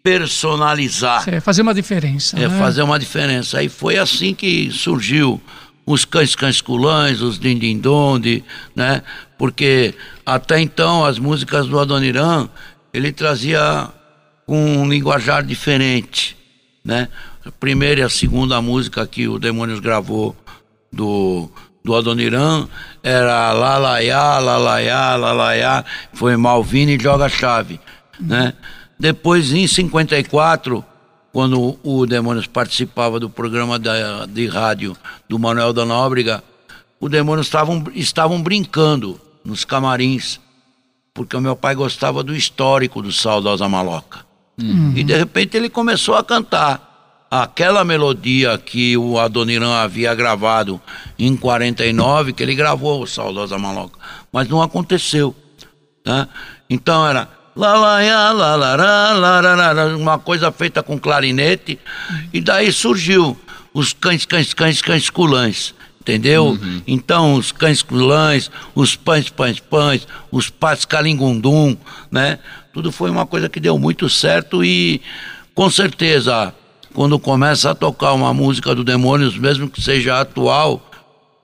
personalizar. 0.04 1.23
É, 1.28 1.39
fazer 1.39 1.62
uma 1.62 1.73
diferença. 1.73 2.38
É, 2.38 2.47
né? 2.47 2.60
fazer 2.60 2.84
uma 2.84 2.99
diferença. 2.99 3.60
Aí 3.60 3.69
foi 3.69 3.97
assim 3.97 4.36
que 4.36 4.69
surgiu 4.71 5.41
os 5.86 6.06
cães 6.06 6.36
cães 6.36 6.62
culães, 6.62 7.21
os 7.21 7.39
dindindonde, 7.39 8.43
né? 8.76 9.02
Porque 9.38 9.93
até 10.26 10.60
então 10.60 11.04
as 11.04 11.19
músicas 11.19 11.67
do 11.67 11.80
Adoniran, 11.80 12.49
ele 12.93 13.12
trazia 13.12 13.89
um 14.47 14.88
linguajar 14.88 15.43
diferente, 15.43 16.38
né? 16.84 17.08
A 17.45 17.51
primeira 17.51 18.01
e 18.01 18.03
a 18.03 18.10
segunda 18.10 18.62
música 18.62 19.06
que 19.08 19.27
o 19.27 19.39
Demônios 19.39 19.79
gravou 19.79 20.36
do 20.91 21.49
do 21.84 21.93
Adoniran 21.93 22.67
era 23.03 23.51
Lalaiá, 23.51 24.39
Lalaiá, 24.39 25.15
Lalaiá, 25.17 25.84
foi 26.13 26.38
Malvine 26.38 26.95
e 26.95 26.99
Joga 26.99 27.27
Chave, 27.27 27.79
né? 28.19 28.53
Depois 28.97 29.51
em 29.51 29.67
54 29.67 30.86
quando 31.34 31.79
o 31.84 32.06
Demônios 32.06 32.45
participava 32.45 33.19
do 33.19 33.27
programa 33.27 33.79
da, 33.79 34.27
de 34.27 34.45
rádio 34.45 34.95
do 35.27 35.39
Manuel 35.39 35.73
da 35.73 35.84
Nóbrega, 35.84 36.43
o 36.99 37.10
Demônios 37.10 37.47
estavam, 37.47 37.84
estavam 37.95 38.41
brincando 38.41 39.19
nos 39.43 39.65
camarins, 39.65 40.39
porque 41.13 41.38
o 41.38 41.41
meu 41.41 41.56
pai 41.56 41.76
gostava 41.76 42.23
do 42.23 42.36
histórico 42.36 43.02
do 43.02 43.12
Saudosa 43.12 43.69
Maloca. 43.69 44.26
Uhum. 44.60 44.93
E 44.95 45.04
de 45.04 45.15
repente 45.15 45.56
ele 45.56 45.69
começou 45.69 46.15
a 46.15 46.23
cantar 46.23 47.28
aquela 47.30 47.84
melodia 47.84 48.58
que 48.58 48.95
o 48.97 49.19
Adoniran 49.19 49.73
havia 49.73 50.13
gravado 50.13 50.80
em 51.17 51.36
49, 51.36 52.34
que 52.34 52.43
ele 52.43 52.56
gravou 52.56 53.02
o 53.02 53.08
Saudosa 53.08 53.58
Maloca, 53.58 53.97
mas 54.32 54.47
não 54.47 54.62
aconteceu. 54.62 55.36
Né? 56.06 56.28
Então 56.69 57.08
era 57.08 57.30
uma 59.97 60.17
coisa 60.19 60.52
feita 60.52 60.82
com 60.82 60.99
clarinete, 60.99 61.80
e 62.32 62.41
daí 62.41 62.71
surgiu 62.71 63.38
os 63.73 63.93
cães, 63.93 64.26
cães, 64.26 64.54
cães, 64.54 64.82
cães 64.82 65.10
culãs, 65.10 65.73
entendeu? 66.04 66.60
Então, 66.86 67.36
os 67.36 67.52
cães 67.52 67.82
culãs, 67.82 68.52
os 68.76 68.96
pães, 68.96 69.30
pães, 69.30 69.60
pães, 69.60 70.08
os 70.30 70.50
pás 70.50 70.86
calingundum, 70.86 71.76
né? 72.12 72.39
Tudo 72.74 72.92
foi 72.92 73.10
uma 73.10 73.26
coisa 73.26 73.48
que 73.50 73.60
deu 73.60 73.80
muito 73.80 74.10
certo 74.10 74.63
e, 74.63 75.02
com 75.56 75.70
certeza, 75.70 76.54
quando 76.94 77.18
começa 77.18 77.72
a 77.72 77.76
tocar 77.76 78.13
uma 78.13 78.34
música 78.34 78.76
do 78.76 78.84
Demônios, 78.84 79.38
mesmo 79.38 79.70
que 79.70 79.82
seja 79.82 80.20
atual, 80.20 80.92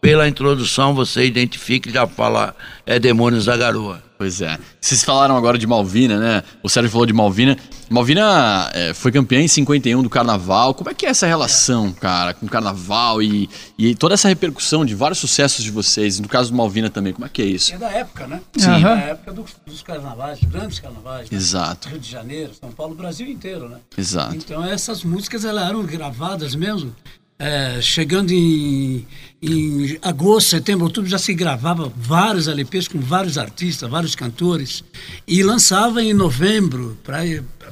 pela 0.01 0.27
introdução 0.27 0.93
você 0.93 1.25
identifica 1.25 1.89
e 1.89 1.93
já 1.93 2.05
fala, 2.05 2.55
é 2.85 2.99
Demônios 2.99 3.45
da 3.45 3.55
Garoa. 3.55 4.08
Pois 4.19 4.41
é. 4.41 4.59
Vocês 4.81 5.01
falaram 5.01 5.37
agora 5.37 5.57
de 5.57 5.65
Malvina, 5.65 6.19
né? 6.19 6.43
O 6.61 6.67
Sérgio 6.67 6.91
falou 6.91 7.05
de 7.05 7.13
Malvina. 7.13 7.57
Malvina 7.89 8.69
é, 8.73 8.93
foi 8.93 9.13
campeã 9.13 9.39
em 9.39 9.47
51 9.47 10.03
do 10.03 10.09
Carnaval. 10.09 10.73
Como 10.73 10.89
é 10.89 10.93
que 10.93 11.05
é 11.05 11.09
essa 11.09 11.25
relação, 11.25 11.93
cara, 11.93 12.33
com 12.33 12.45
o 12.45 12.49
Carnaval 12.49 13.23
e, 13.23 13.49
e 13.77 13.95
toda 13.95 14.15
essa 14.15 14.27
repercussão 14.27 14.83
de 14.85 14.93
vários 14.93 15.19
sucessos 15.19 15.63
de 15.63 15.71
vocês? 15.71 16.19
No 16.19 16.27
caso 16.27 16.51
do 16.51 16.57
Malvina 16.57 16.89
também, 16.89 17.13
como 17.13 17.25
é 17.25 17.29
que 17.29 17.41
é 17.41 17.45
isso? 17.45 17.73
É 17.73 17.77
da 17.77 17.89
época, 17.91 18.27
né? 18.27 18.41
Sim. 18.57 18.81
Da 18.81 18.89
época 18.97 19.31
do- 19.31 19.45
dos 19.65 19.81
carnavais, 19.81 20.39
grandes 20.43 20.79
carnavais. 20.81 21.29
né? 21.29 21.37
Exato. 21.37 21.87
Rio 21.87 21.99
de 21.99 22.11
Janeiro, 22.11 22.51
São 22.59 22.71
Paulo, 22.73 22.93
Brasil 22.95 23.25
inteiro, 23.25 23.69
né? 23.69 23.77
Exato. 23.97 24.35
Então 24.35 24.65
essas 24.65 25.01
músicas 25.01 25.45
elas 25.45 25.69
eram 25.69 25.81
gravadas 25.85 26.55
mesmo. 26.55 26.93
É, 27.39 27.81
chegando 27.81 28.31
em, 28.31 29.07
em 29.41 29.97
agosto, 30.01 30.49
setembro, 30.49 30.83
outubro, 30.83 31.09
já 31.09 31.17
se 31.17 31.33
gravava 31.33 31.91
vários 31.95 32.49
LPs 32.49 32.89
com 32.89 32.99
vários 32.99 33.37
artistas, 33.37 33.89
vários 33.89 34.13
cantores. 34.13 34.83
E 35.25 35.41
lançava 35.41 36.03
em 36.03 36.13
novembro, 36.13 36.97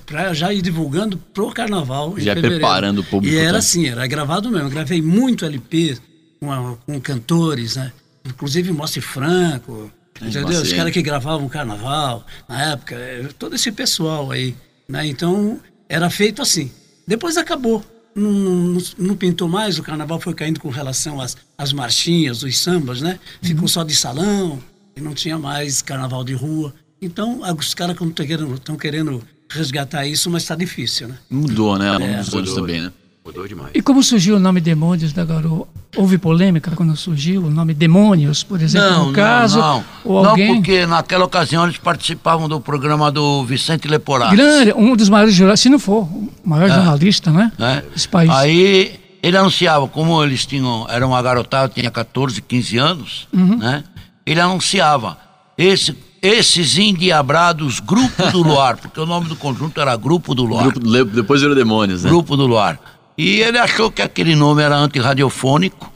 para 0.06 0.34
já 0.34 0.54
ir 0.54 0.62
divulgando 0.62 1.18
pro 1.18 1.52
carnaval. 1.52 2.16
Já 2.18 2.34
preparando 2.34 3.00
o 3.00 3.04
público 3.04 3.36
E 3.36 3.38
era 3.38 3.48
também. 3.48 3.60
assim, 3.60 3.88
era 3.88 4.08
gravado 4.08 4.50
mesmo. 4.50 4.68
Eu 4.68 4.72
gravei 4.72 5.02
muito 5.02 5.46
LP 5.46 5.98
com, 6.40 6.78
com 6.86 7.02
cantores, 7.02 7.76
né? 7.76 7.92
Inclusive 8.26 8.72
Mostre 8.72 9.02
Franco, 9.02 9.92
Ai, 10.22 10.30
entendeu? 10.30 10.62
Os 10.62 10.72
caras 10.72 10.94
que 10.94 11.02
gravavam 11.02 11.48
carnaval 11.50 12.26
na 12.48 12.72
época, 12.72 12.96
todo 13.38 13.56
esse 13.56 13.72
pessoal 13.72 14.32
aí, 14.32 14.56
né? 14.88 15.06
Então 15.06 15.60
era 15.90 16.10
feito 16.10 16.42
assim. 16.42 16.72
Depois 17.06 17.36
acabou. 17.36 17.84
Não, 18.18 18.32
não, 18.32 18.82
não 18.98 19.16
pintou 19.16 19.48
mais, 19.48 19.78
o 19.78 19.84
carnaval 19.84 20.20
foi 20.20 20.34
caindo 20.34 20.60
com 20.60 20.70
relação 20.70 21.22
às, 21.22 21.38
às 21.58 21.72
marchinhas, 21.72 22.42
os 22.42 22.58
sambas, 22.58 23.00
né? 23.02 23.20
Ficou 23.42 23.68
só 23.68 23.84
de 23.84 23.96
salão. 23.96 24.60
e 24.96 25.00
não 25.02 25.14
tinha 25.14 25.38
mais 25.38 25.84
carnaval 25.84 26.24
de 26.24 26.34
rua. 26.34 26.74
Então, 27.00 27.42
os 27.56 27.76
caras 27.76 27.96
estão 27.96 28.10
querendo, 28.26 28.58
tão 28.58 28.76
querendo 28.76 29.22
resgatar 29.48 30.08
isso, 30.08 30.28
mas 30.32 30.42
está 30.42 30.56
difícil, 30.56 31.08
né? 31.08 31.18
Mudou, 31.30 31.78
né? 31.78 31.88
Ao 31.90 32.00
longo 32.00 32.12
É. 32.14 32.18
dos 32.18 32.34
anos 32.34 32.50
Mudou. 32.50 32.56
também, 32.66 32.82
né? 32.82 32.92
Mudou 33.28 33.46
demais. 33.46 33.72
E 33.76 33.82
como 33.82 34.02
surgiu 34.02 34.38
o 34.38 34.40
nome 34.40 34.62
Demônios 34.62 35.12
da 35.12 35.26
Garoa? 35.26 35.68
Houve 35.98 36.18
polêmica 36.18 36.72
quando 36.76 36.96
surgiu 36.96 37.44
o 37.44 37.50
nome 37.50 37.74
Demônios, 37.74 38.42
por 38.42 38.62
exemplo, 38.62 38.90
Não, 38.90 39.06
no 39.08 39.14
caso? 39.14 39.60
não, 39.60 39.74
não. 39.78 39.84
Ou 40.06 40.24
Não, 40.24 40.30
alguém? 40.30 40.56
porque 40.56 40.86
naquela 40.86 41.26
ocasião 41.26 41.66
eles 41.66 41.78
participavam 41.78 42.48
do 42.48 42.62
programa 42.62 43.12
do 43.12 43.44
Vicente 43.44 43.86
Leporati. 43.86 44.34
Grande, 44.34 44.72
um 44.74 44.96
dos 44.96 45.10
maiores 45.10 45.34
jornalistas, 45.36 45.60
se 45.64 45.70
não 45.70 45.78
for, 45.78 46.04
o 46.06 46.32
maior 46.46 46.70
É. 46.70 46.74
jornalista, 46.74 47.30
né? 47.30 47.52
né? 47.60 47.84
Desse 47.94 48.08
país. 48.08 48.30
Aí 48.30 48.98
ele 49.22 49.36
anunciava, 49.36 49.86
como 49.90 50.24
eles 50.24 50.46
tinham, 50.46 50.86
era 50.90 51.06
uma 51.06 51.22
garotada, 51.22 51.68
tinha 51.74 51.92
14, 51.92 52.42
15 52.42 52.78
anos, 52.78 53.28
Uhum. 53.34 53.58
né? 53.58 53.84
Ele 54.26 54.40
anunciava 54.40 55.18
esse, 55.58 55.98
esses 56.22 56.78
endiabrados 56.78 57.82
Grupo 57.82 58.32
do 58.32 58.42
Luar, 58.42 58.78
porque 58.82 59.00
o 59.02 59.06
nome 59.06 59.28
do 59.28 59.36
conjunto 59.36 59.82
era 59.82 59.96
Grupo 59.98 60.34
do 60.34 60.44
Luar. 60.46 60.64
Grupo, 60.72 61.06
depois 61.06 61.42
virou 61.42 61.56
Demônios, 61.56 62.04
né? 62.04 62.10
Grupo 62.10 62.38
do 62.38 62.46
Luar. 62.48 62.80
E 63.18 63.42
ele 63.42 63.58
achou 63.58 63.92
que 63.92 64.02
aquele 64.02 64.36
nome 64.36 64.62
era 64.62 64.76
antirradiofônico, 64.76 65.92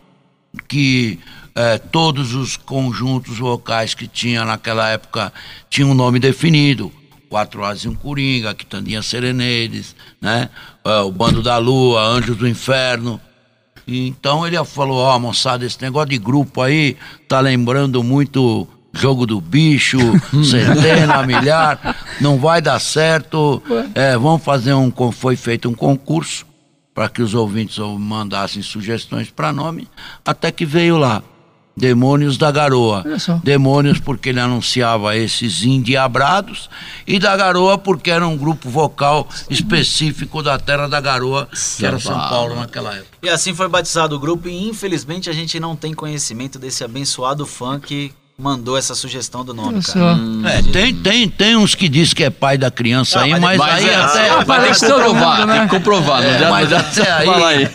que 0.67 1.19
eh, 1.53 1.77
todos 1.77 2.33
os 2.33 2.57
conjuntos 2.57 3.37
vocais 3.37 3.93
que 3.93 4.07
tinha 4.07 4.43
naquela 4.43 4.89
época 4.89 5.31
tinham 5.69 5.91
um 5.91 5.93
nome 5.93 6.19
definido. 6.19 6.91
Quatro 7.29 7.63
Asas 7.63 7.83
e 7.83 7.87
um 7.87 7.93
Coringa, 7.93 8.53
Quitandinha 8.55 9.01
Serenedes, 9.03 9.95
né? 10.19 10.49
Eh, 10.83 10.99
o 11.01 11.11
Bando 11.11 11.43
da 11.43 11.57
Lua, 11.59 12.01
Anjos 12.01 12.35
do 12.37 12.47
Inferno. 12.47 13.21
E 13.85 14.07
então 14.07 14.45
ele 14.47 14.63
falou, 14.65 14.97
ó, 14.97 15.19
moçada, 15.19 15.63
esse 15.63 15.79
negócio 15.79 16.09
de 16.09 16.17
grupo 16.17 16.61
aí 16.61 16.97
tá 17.27 17.39
lembrando 17.39 18.03
muito 18.03 18.67
jogo 18.93 19.27
do 19.27 19.39
bicho, 19.39 19.99
centena, 20.43 21.23
milhar, 21.23 21.95
não 22.19 22.39
vai 22.39 22.61
dar 22.63 22.79
certo. 22.79 23.61
É, 23.93 24.17
vamos 24.17 24.43
fazer 24.43 24.73
um. 24.73 24.91
Foi 25.11 25.35
feito 25.35 25.69
um 25.69 25.73
concurso 25.73 26.50
para 26.93 27.07
que 27.09 27.21
os 27.21 27.33
ouvintes 27.33 27.79
ou- 27.79 27.97
mandassem 27.97 28.61
sugestões 28.61 29.29
para 29.29 29.51
nome, 29.53 29.87
até 30.25 30.51
que 30.51 30.65
veio 30.65 30.97
lá. 30.97 31.23
Demônios 31.75 32.37
da 32.37 32.51
Garoa. 32.51 33.01
Demônios 33.41 33.97
porque 33.97 34.27
ele 34.27 34.41
anunciava 34.41 35.15
esses 35.15 35.63
endiabrados 35.63 36.69
e 37.07 37.17
da 37.17 37.35
Garoa 37.37 37.77
porque 37.77 38.11
era 38.11 38.27
um 38.27 38.35
grupo 38.37 38.69
vocal 38.69 39.27
específico 39.49 40.43
da 40.43 40.59
Terra 40.59 40.87
da 40.87 40.99
Garoa, 40.99 41.47
que 41.77 41.85
era 41.85 41.97
São 41.97 42.17
Paulo 42.19 42.55
naquela 42.55 42.93
época. 42.93 43.17
E 43.23 43.29
assim 43.29 43.55
foi 43.55 43.69
batizado 43.69 44.15
o 44.15 44.19
grupo 44.19 44.49
e 44.49 44.67
infelizmente 44.67 45.29
a 45.29 45.33
gente 45.33 45.59
não 45.61 45.75
tem 45.75 45.93
conhecimento 45.93 46.59
desse 46.59 46.83
abençoado 46.83 47.45
fã 47.45 47.79
que 47.79 48.11
mandou 48.41 48.75
essa 48.75 48.95
sugestão 48.95 49.45
do 49.45 49.53
nome, 49.53 49.81
cara. 49.83 49.83
só. 49.83 50.49
É, 50.49 50.61
tem, 50.63 50.95
tem, 50.95 51.29
tem 51.29 51.55
uns 51.55 51.75
que 51.75 51.87
diz 51.87 52.11
que 52.13 52.23
é 52.23 52.29
pai 52.31 52.57
da 52.57 52.71
criança 52.71 53.19
Ah, 53.19 53.23
aí, 53.23 53.31
mas 53.31 53.41
mas, 53.41 53.51
depois 53.51 53.71
aí 53.73 53.89
é- 53.89 53.95
até. 53.95 54.29
Ah, 54.31 54.43
Vai 54.43 54.61
ter 54.67 54.73
que 54.73 54.79
comprovar, 54.87 55.37
mundo, 55.39 55.47
né? 55.47 55.53
tem 55.59 55.63
que 55.67 55.75
comprovar. 55.75 56.23
É, 56.23 56.39
não 56.41 56.49
mas 56.49 56.73
até 56.73 57.11
aí- 57.11 57.29
aí. 57.29 57.69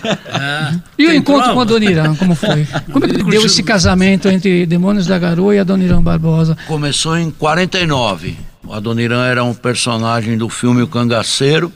E 0.99 1.07
o 1.07 1.15
encontro 1.15 1.53
com 1.55 1.61
a 1.61 1.65
Dona 1.65 1.85
Irã, 1.85 2.15
como 2.17 2.35
foi? 2.35 2.67
Como 2.93 3.05
é 3.05 3.09
que 3.09 3.23
deu 3.23 3.45
esse 3.47 3.63
casamento 3.63 4.29
entre 4.29 4.67
Demônios 4.67 5.07
da 5.07 5.19
Garoa 5.19 5.55
e 5.55 5.59
a 5.59 5.65
Dona 5.65 5.85
Irã 5.85 6.03
Barbosa? 6.03 6.57
Começou 6.67 7.17
em 7.17 7.31
49. 7.31 8.37
O 8.65 8.73
Adoniran 8.73 9.25
era 9.25 9.45
um 9.45 9.55
personagem 9.55 10.37
do 10.37 10.49
filme 10.49 10.83
O 10.83 10.89
Cangaceiro 10.89 11.73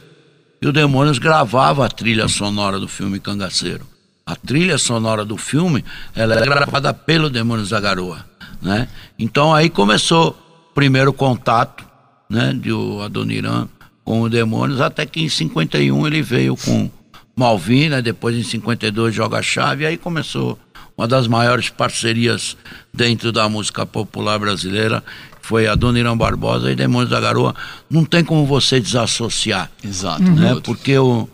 e 0.60 0.66
o 0.66 0.72
Demônios 0.72 1.18
gravava 1.18 1.86
a 1.86 1.88
trilha 1.88 2.26
sonora 2.28 2.78
do 2.80 2.88
filme 2.88 3.20
Cangaceiro. 3.20 3.86
A 4.26 4.34
trilha 4.36 4.78
sonora 4.78 5.24
do 5.24 5.36
filme 5.36 5.84
ela 6.14 6.34
é 6.38 6.44
gravada 6.44 6.92
pelo 6.94 7.28
Demônios 7.30 7.70
da 7.70 7.80
Garoa, 7.80 8.24
né? 8.60 8.88
Então 9.18 9.54
aí 9.54 9.68
começou 9.70 10.30
o 10.70 10.74
primeiro 10.74 11.12
contato, 11.12 11.84
né, 12.28 12.52
de 12.52 12.72
o 12.72 13.00
Adoniran 13.02 13.68
com 14.04 14.22
o 14.22 14.28
Demônios, 14.28 14.80
até 14.80 15.04
que 15.04 15.22
em 15.22 15.28
51 15.28 16.06
ele 16.06 16.22
veio 16.22 16.56
com 16.56 16.90
Malvina, 17.36 18.02
depois 18.02 18.36
em 18.36 18.42
52 18.42 19.14
joga 19.14 19.42
chave, 19.42 19.86
aí 19.86 19.96
começou 19.96 20.58
uma 20.96 21.08
das 21.08 21.26
maiores 21.26 21.70
parcerias 21.70 22.56
dentro 22.92 23.32
da 23.32 23.48
música 23.48 23.86
popular 23.86 24.38
brasileira, 24.38 25.02
foi 25.40 25.66
a 25.66 25.74
Dona 25.74 25.98
Irã 25.98 26.16
Barbosa 26.16 26.70
e 26.70 26.76
Demônios 26.76 27.10
da 27.10 27.18
Garoa. 27.18 27.54
Não 27.88 28.04
tem 28.04 28.22
como 28.22 28.44
você 28.44 28.78
desassociar. 28.78 29.70
Exato. 29.82 30.22
Né? 30.22 30.60
Porque 30.62 30.98
o, 30.98 31.28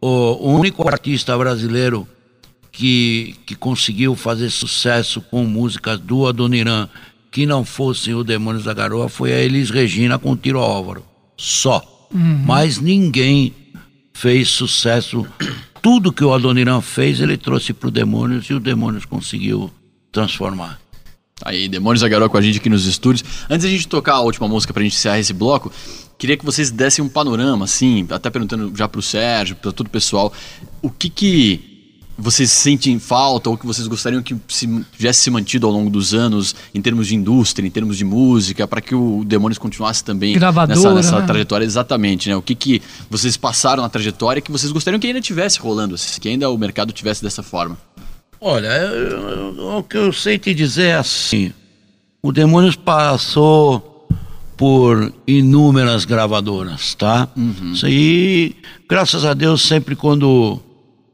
o, 0.00 0.08
o 0.08 0.58
único 0.58 0.88
artista 0.88 1.36
brasileiro 1.36 2.06
que, 2.78 3.34
que 3.44 3.56
conseguiu 3.56 4.14
fazer 4.14 4.50
sucesso 4.50 5.20
com 5.20 5.44
músicas 5.44 5.98
do 5.98 6.28
Adoniran 6.28 6.88
que 7.28 7.44
não 7.44 7.64
fossem 7.64 8.14
o 8.14 8.22
Demônios 8.22 8.62
da 8.62 8.72
Garoa 8.72 9.08
foi 9.08 9.32
a 9.32 9.40
Elis 9.40 9.68
Regina 9.68 10.16
com 10.16 10.36
Tiro 10.36 10.60
ao 10.60 10.70
Álvaro. 10.70 11.04
Só. 11.36 11.82
Mas 12.46 12.78
ninguém 12.78 13.52
fez 14.14 14.50
sucesso. 14.50 15.26
Tudo 15.82 16.12
que 16.12 16.22
o 16.22 16.32
Adoniran 16.32 16.80
fez, 16.80 17.20
ele 17.20 17.36
trouxe 17.36 17.72
pro 17.72 17.90
Demônios 17.90 18.46
e 18.46 18.54
o 18.54 18.60
Demônios 18.60 19.04
conseguiu 19.04 19.72
transformar. 20.12 20.78
Aí, 21.44 21.68
Demônios 21.68 22.02
da 22.02 22.08
Garoa 22.08 22.28
com 22.28 22.36
a 22.36 22.40
gente 22.40 22.58
aqui 22.58 22.68
nos 22.68 22.86
estúdios. 22.86 23.28
Antes 23.50 23.64
da 23.64 23.70
gente 23.70 23.88
tocar 23.88 24.14
a 24.14 24.20
última 24.20 24.46
música 24.46 24.72
pra 24.72 24.84
gente 24.84 24.94
encerrar 24.94 25.18
esse 25.18 25.32
bloco, 25.32 25.72
queria 26.16 26.36
que 26.36 26.44
vocês 26.44 26.70
dessem 26.70 27.04
um 27.04 27.08
panorama, 27.08 27.64
assim, 27.64 28.06
até 28.08 28.30
perguntando 28.30 28.72
já 28.76 28.88
pro 28.88 29.02
Sérgio, 29.02 29.56
pra 29.56 29.72
todo 29.72 29.88
o 29.88 29.90
pessoal, 29.90 30.32
o 30.80 30.90
que 30.90 31.10
que 31.10 31.77
vocês 32.20 32.50
sentem 32.50 32.98
falta 32.98 33.48
ou 33.48 33.56
que 33.56 33.64
vocês 33.64 33.86
gostariam 33.86 34.20
que 34.22 34.34
se, 34.48 34.66
tivesse 34.96 35.22
se 35.22 35.30
mantido 35.30 35.66
ao 35.68 35.72
longo 35.72 35.88
dos 35.88 36.12
anos 36.12 36.54
em 36.74 36.82
termos 36.82 37.06
de 37.06 37.14
indústria, 37.14 37.64
em 37.66 37.70
termos 37.70 37.96
de 37.96 38.04
música, 38.04 38.66
para 38.66 38.80
que 38.80 38.92
o 38.94 39.22
Demônios 39.24 39.56
continuasse 39.58 40.02
também 40.02 40.34
Gravadora, 40.34 40.76
nessa, 40.76 40.94
nessa 40.94 41.20
né? 41.20 41.26
trajetória 41.26 41.64
exatamente, 41.64 42.28
né? 42.28 42.34
O 42.36 42.42
que 42.42 42.54
que 42.56 42.82
vocês 43.08 43.36
passaram 43.36 43.82
na 43.84 43.88
trajetória 43.88 44.42
que 44.42 44.50
vocês 44.50 44.72
gostariam 44.72 44.98
que 44.98 45.06
ainda 45.06 45.20
tivesse 45.20 45.60
rolando, 45.60 45.94
assim, 45.94 46.20
que 46.20 46.28
ainda 46.28 46.50
o 46.50 46.58
mercado 46.58 46.92
tivesse 46.92 47.22
dessa 47.22 47.42
forma? 47.42 47.78
Olha, 48.40 48.66
eu- 48.66 49.56
eu- 49.56 49.78
o 49.78 49.82
que 49.84 49.96
eu 49.96 50.12
sei 50.12 50.38
te 50.38 50.52
dizer 50.54 50.86
é 50.88 50.94
assim: 50.96 51.52
o 52.22 52.32
Demônios 52.32 52.74
passou 52.76 54.08
por 54.56 55.12
inúmeras 55.26 56.04
gravadoras, 56.04 56.94
tá? 56.94 57.28
Isso 57.72 57.86
aí, 57.86 58.56
graças 58.88 59.24
a 59.24 59.32
Deus, 59.34 59.62
sempre 59.62 59.94
quando, 59.94 60.60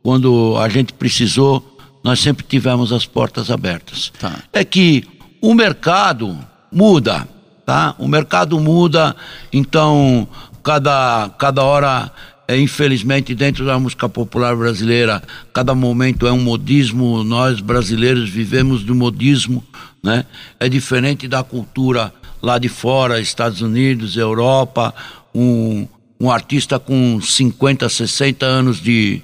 quando 0.04 0.54
a 0.58 0.68
gente 0.68 0.92
precisou, 0.92 1.78
nós 2.04 2.20
sempre 2.20 2.44
tivemos 2.46 2.92
as 2.92 3.06
portas 3.06 3.50
abertas. 3.50 4.12
Tá. 4.20 4.38
É 4.52 4.62
que 4.62 5.02
o 5.40 5.54
mercado 5.54 6.38
muda, 6.70 7.26
tá? 7.64 7.94
O 7.98 8.06
mercado 8.06 8.60
muda, 8.60 9.16
então 9.50 10.28
cada, 10.62 11.30
cada 11.38 11.62
hora, 11.62 12.12
é, 12.46 12.54
infelizmente, 12.60 13.34
dentro 13.34 13.64
da 13.64 13.78
música 13.78 14.06
popular 14.06 14.54
brasileira, 14.54 15.22
cada 15.54 15.74
momento 15.74 16.26
é 16.26 16.32
um 16.32 16.40
modismo. 16.40 17.24
Nós 17.24 17.62
brasileiros 17.62 18.28
vivemos 18.28 18.84
do 18.84 18.94
modismo, 18.94 19.64
né? 20.02 20.26
É 20.60 20.68
diferente 20.68 21.26
da 21.26 21.42
cultura 21.42 22.12
lá 22.42 22.58
de 22.58 22.68
fora, 22.68 23.22
Estados 23.22 23.62
Unidos, 23.62 24.18
Europa, 24.18 24.94
um, 25.34 25.88
um 26.20 26.30
artista 26.30 26.78
com 26.78 27.18
50, 27.22 27.88
60 27.88 28.44
anos 28.44 28.82
de, 28.82 29.22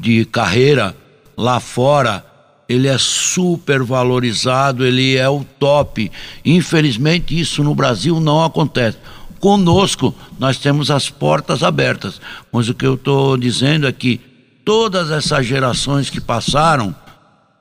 de 0.00 0.24
carreira 0.24 0.96
lá 1.36 1.60
fora, 1.60 2.24
ele 2.68 2.86
é 2.86 2.96
super 2.98 3.82
valorizado, 3.82 4.86
ele 4.86 5.16
é 5.16 5.28
o 5.28 5.44
top. 5.58 6.10
Infelizmente, 6.44 7.38
isso 7.38 7.64
no 7.64 7.74
Brasil 7.74 8.20
não 8.20 8.44
acontece. 8.44 8.96
Conosco, 9.40 10.14
nós 10.38 10.58
temos 10.58 10.90
as 10.90 11.10
portas 11.10 11.62
abertas. 11.62 12.20
Mas 12.52 12.68
o 12.68 12.74
que 12.74 12.86
eu 12.86 12.94
estou 12.94 13.36
dizendo 13.36 13.88
é 13.88 13.92
que 13.92 14.20
todas 14.64 15.10
essas 15.10 15.46
gerações 15.46 16.10
que 16.10 16.20
passaram, 16.20 16.94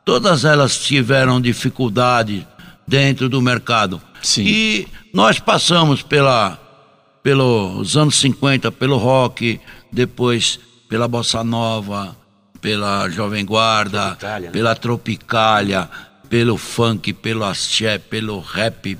todas 0.06 0.46
elas 0.46 0.78
tiveram 0.78 1.42
dificuldade 1.42 2.46
dentro 2.88 3.30
do 3.30 3.42
mercado. 3.42 4.02
Sim. 4.22 4.44
E 4.46 4.88
nós 5.14 5.40
passamos 5.40 6.02
pela, 6.02 6.60
pelos 7.24 7.98
anos 7.98 8.16
50, 8.16 8.72
pelo 8.72 8.98
rock, 8.98 9.60
depois 9.92 10.60
pela 10.90 11.08
bossa 11.08 11.44
nova, 11.44 12.16
pela 12.62 13.10
jovem 13.10 13.46
guarda, 13.46 14.02
Tropicália, 14.16 14.48
né? 14.48 14.52
pela 14.52 14.76
tropicália, 14.76 15.90
pelo 16.30 16.58
funk, 16.58 17.14
pelo 17.14 17.44
axé, 17.44 17.98
pelo 17.98 18.40
rap, 18.40 18.98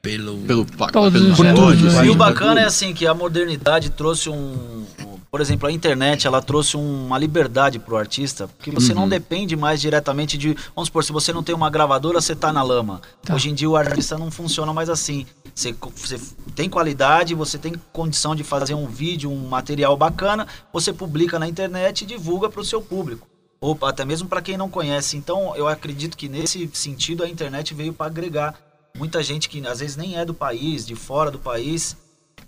pelo 0.00 0.38
Pelo, 0.38 0.64
pelo 0.64 1.30
os 1.30 1.36
por 1.36 1.46
gêneros, 1.46 1.60
tudo, 1.76 1.90
né? 1.92 1.98
assim. 1.98 2.06
E 2.06 2.10
o 2.10 2.14
bacana 2.14 2.60
é 2.60 2.64
assim 2.64 2.92
que 2.92 3.06
a 3.06 3.14
modernidade 3.14 3.90
trouxe 3.90 4.28
um, 4.28 4.34
um- 4.34 5.11
por 5.32 5.40
exemplo, 5.40 5.66
a 5.66 5.72
internet, 5.72 6.26
ela 6.26 6.42
trouxe 6.42 6.76
uma 6.76 7.16
liberdade 7.16 7.78
pro 7.78 7.96
artista, 7.96 8.46
porque 8.48 8.70
você 8.70 8.92
Uhum. 8.92 9.00
não 9.00 9.08
depende 9.08 9.56
mais 9.56 9.80
diretamente 9.80 10.36
de, 10.36 10.54
vamos 10.76 10.88
supor, 10.88 11.02
se 11.02 11.10
você 11.10 11.32
não 11.32 11.42
tem 11.42 11.54
uma 11.54 11.70
gravadora, 11.70 12.20
você 12.20 12.36
tá 12.36 12.52
na 12.52 12.62
lama. 12.62 13.00
Tá. 13.22 13.34
Hoje 13.34 13.48
em 13.48 13.54
dia 13.54 13.70
o 13.70 13.74
artista 13.74 14.18
não 14.18 14.30
funciona 14.30 14.74
mais 14.74 14.90
assim. 14.90 15.26
Você, 15.54 15.74
você 15.96 16.20
tem 16.54 16.68
qualidade, 16.68 17.34
você 17.34 17.56
tem 17.56 17.72
condição 17.94 18.34
de 18.36 18.44
fazer 18.44 18.74
um 18.74 18.86
vídeo, 18.86 19.30
um 19.30 19.48
material 19.48 19.96
bacana, 19.96 20.46
você 20.70 20.92
publica 20.92 21.38
na 21.38 21.48
internet 21.48 22.02
e 22.02 22.06
divulga 22.06 22.50
para 22.50 22.60
o 22.60 22.64
seu 22.64 22.82
público. 22.82 23.26
Ou 23.58 23.78
até 23.84 24.04
mesmo 24.04 24.28
para 24.28 24.42
quem 24.42 24.58
não 24.58 24.68
conhece. 24.68 25.16
Então, 25.16 25.56
eu 25.56 25.66
acredito 25.66 26.14
que 26.14 26.28
nesse 26.28 26.68
sentido 26.74 27.24
a 27.24 27.28
internet 27.28 27.72
veio 27.72 27.94
para 27.94 28.04
agregar 28.04 28.54
Muita 28.94 29.22
gente 29.22 29.48
que 29.48 29.66
às 29.66 29.80
vezes 29.80 29.96
nem 29.96 30.18
é 30.18 30.24
do 30.24 30.34
país, 30.34 30.86
de 30.86 30.94
fora 30.94 31.30
do 31.30 31.38
país. 31.38 31.96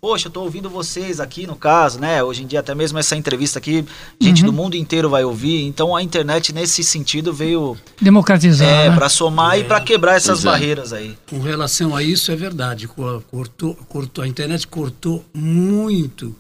Poxa, 0.05 0.29
eu 0.29 0.33
tô 0.33 0.43
ouvindo 0.43 0.69
vocês 0.69 1.19
aqui 1.19 1.47
no 1.47 1.57
caso, 1.57 1.99
né? 1.99 2.23
Hoje 2.23 2.43
em 2.43 2.47
dia, 2.47 2.61
até 2.61 2.75
mesmo 2.75 2.99
essa 2.99 3.17
entrevista 3.17 3.59
aqui, 3.59 3.87
gente 4.21 4.43
Uhum. 4.43 4.51
do 4.51 4.53
mundo 4.53 4.77
inteiro 4.77 5.09
vai 5.09 5.25
ouvir. 5.25 5.65
Então 5.65 5.97
a 5.97 6.03
internet, 6.03 6.53
nesse 6.53 6.85
sentido, 6.85 7.33
veio 7.33 7.75
Democratizar. 8.03 8.69
é, 8.69 8.91
né? 8.91 8.95
para 8.95 9.09
somar 9.09 9.59
e 9.59 9.65
para 9.65 9.81
quebrar 9.81 10.17
essas 10.17 10.45
é. 10.45 10.51
barreiras 10.51 10.93
aí. 10.93 11.17
Com 11.31 11.39
relação 11.41 11.97
a 11.97 12.03
isso, 12.03 12.31
é 12.31 12.37
verdade. 12.37 12.87
co- 12.87 13.23
Cortou, 13.31 13.75
cortou, 13.89 14.23
a 14.23 14.29
internet 14.29 14.67
cortou 14.69 15.25
muito 15.33 16.37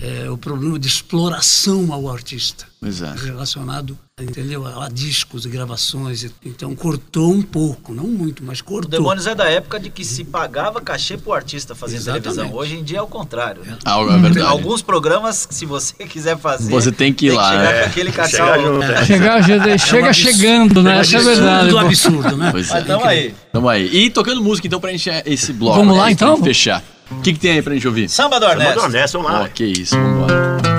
é, 0.00 0.28
o 0.30 0.36
problema 0.36 0.78
de 0.78 0.86
exploração 0.88 1.92
ao 1.92 2.10
artista. 2.10 2.66
Pois 2.78 3.00
é. 3.02 3.12
Relacionado, 3.24 3.98
entendeu? 4.20 4.66
A, 4.66 4.84
a 4.86 4.88
discos 4.88 5.44
e 5.46 5.48
gravações. 5.48 6.26
Então 6.44 6.74
cortou 6.76 7.32
um 7.32 7.40
pouco, 7.42 7.94
não 7.94 8.04
muito, 8.04 8.44
mas 8.44 8.60
O 8.60 8.64
cortou. 8.64 8.90
Demônios 8.90 9.26
é 9.26 9.34
da 9.34 9.44
época 9.48 9.80
de 9.80 9.88
que 9.90 10.04
se 10.04 10.22
pagava 10.24 10.80
cachê 10.80 11.16
pro 11.16 11.32
artista 11.32 11.74
fazer 11.74 11.96
Exatamente. 11.96 12.22
televisão. 12.24 12.54
Hoje 12.56 12.76
em 12.76 12.84
dia 12.84 12.98
é 12.98 13.02
o 13.02 13.06
contrário. 13.06 13.62
né? 13.64 13.78
Ah, 13.84 13.98
é 14.00 14.18
verdade. 14.18 14.46
Alguns 14.46 14.82
programas, 14.82 15.48
se 15.50 15.64
você 15.64 15.94
quiser 16.06 16.36
fazer, 16.38 16.70
Você 16.70 16.92
tem 16.92 17.12
que 17.12 17.26
ir 17.26 17.32
lá, 17.32 17.50
chegar 17.50 17.72
né? 17.72 17.80
com 17.82 17.86
aquele 17.88 18.12
cachê. 18.12 18.36
Chegar 18.36 18.60
junto, 18.62 18.82
é. 18.82 19.04
Chegar, 19.06 19.42
chega, 19.46 19.78
chega 19.78 20.12
chegando, 20.12 20.82
né? 20.82 20.98
Essa 21.00 21.16
é 21.16 21.20
a 21.20 21.22
verdade. 21.22 21.70
pô. 21.70 22.50
Pois 22.52 22.68
Mas 22.68 22.86
tamo 22.86 23.04
aí. 23.04 23.34
Tamo 23.52 23.68
aí. 23.68 23.86
E 23.96 24.10
tocando 24.10 24.42
música, 24.42 24.66
então, 24.66 24.78
pra 24.80 24.92
encher 24.92 25.22
esse 25.26 25.52
bloco. 25.52 25.76
Vamos 25.78 25.96
lá, 25.96 26.06
né, 26.06 26.12
então? 26.12 26.36
pra 26.36 26.44
fechar. 26.44 26.84
O 27.10 27.20
que, 27.20 27.32
que 27.32 27.38
tem 27.38 27.52
aí 27.52 27.62
pra 27.62 27.74
gente 27.74 27.86
ouvir? 27.86 28.08
Samba 28.08 28.38
do 28.40 28.46
Ernesto. 28.46 28.74
Samba 28.74 28.88
do 28.88 28.94
Ernesto, 28.96 29.18
vamos 29.18 29.32
lá. 29.32 29.42
Ó, 29.44 29.48
que 29.48 29.64
isso, 29.64 29.96
vambora. 29.96 30.75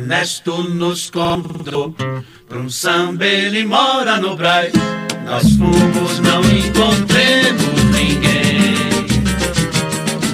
Ernesto 0.00 0.62
nos 0.62 1.10
convidou 1.10 1.94
pra 2.48 2.58
um 2.58 2.70
samba, 2.70 3.26
ele 3.26 3.66
mora 3.66 4.16
no 4.16 4.34
Braz. 4.34 4.72
Nós 5.26 5.42
fomos, 5.56 6.18
não 6.20 6.40
encontremos 6.40 7.84
ninguém. 7.92 8.76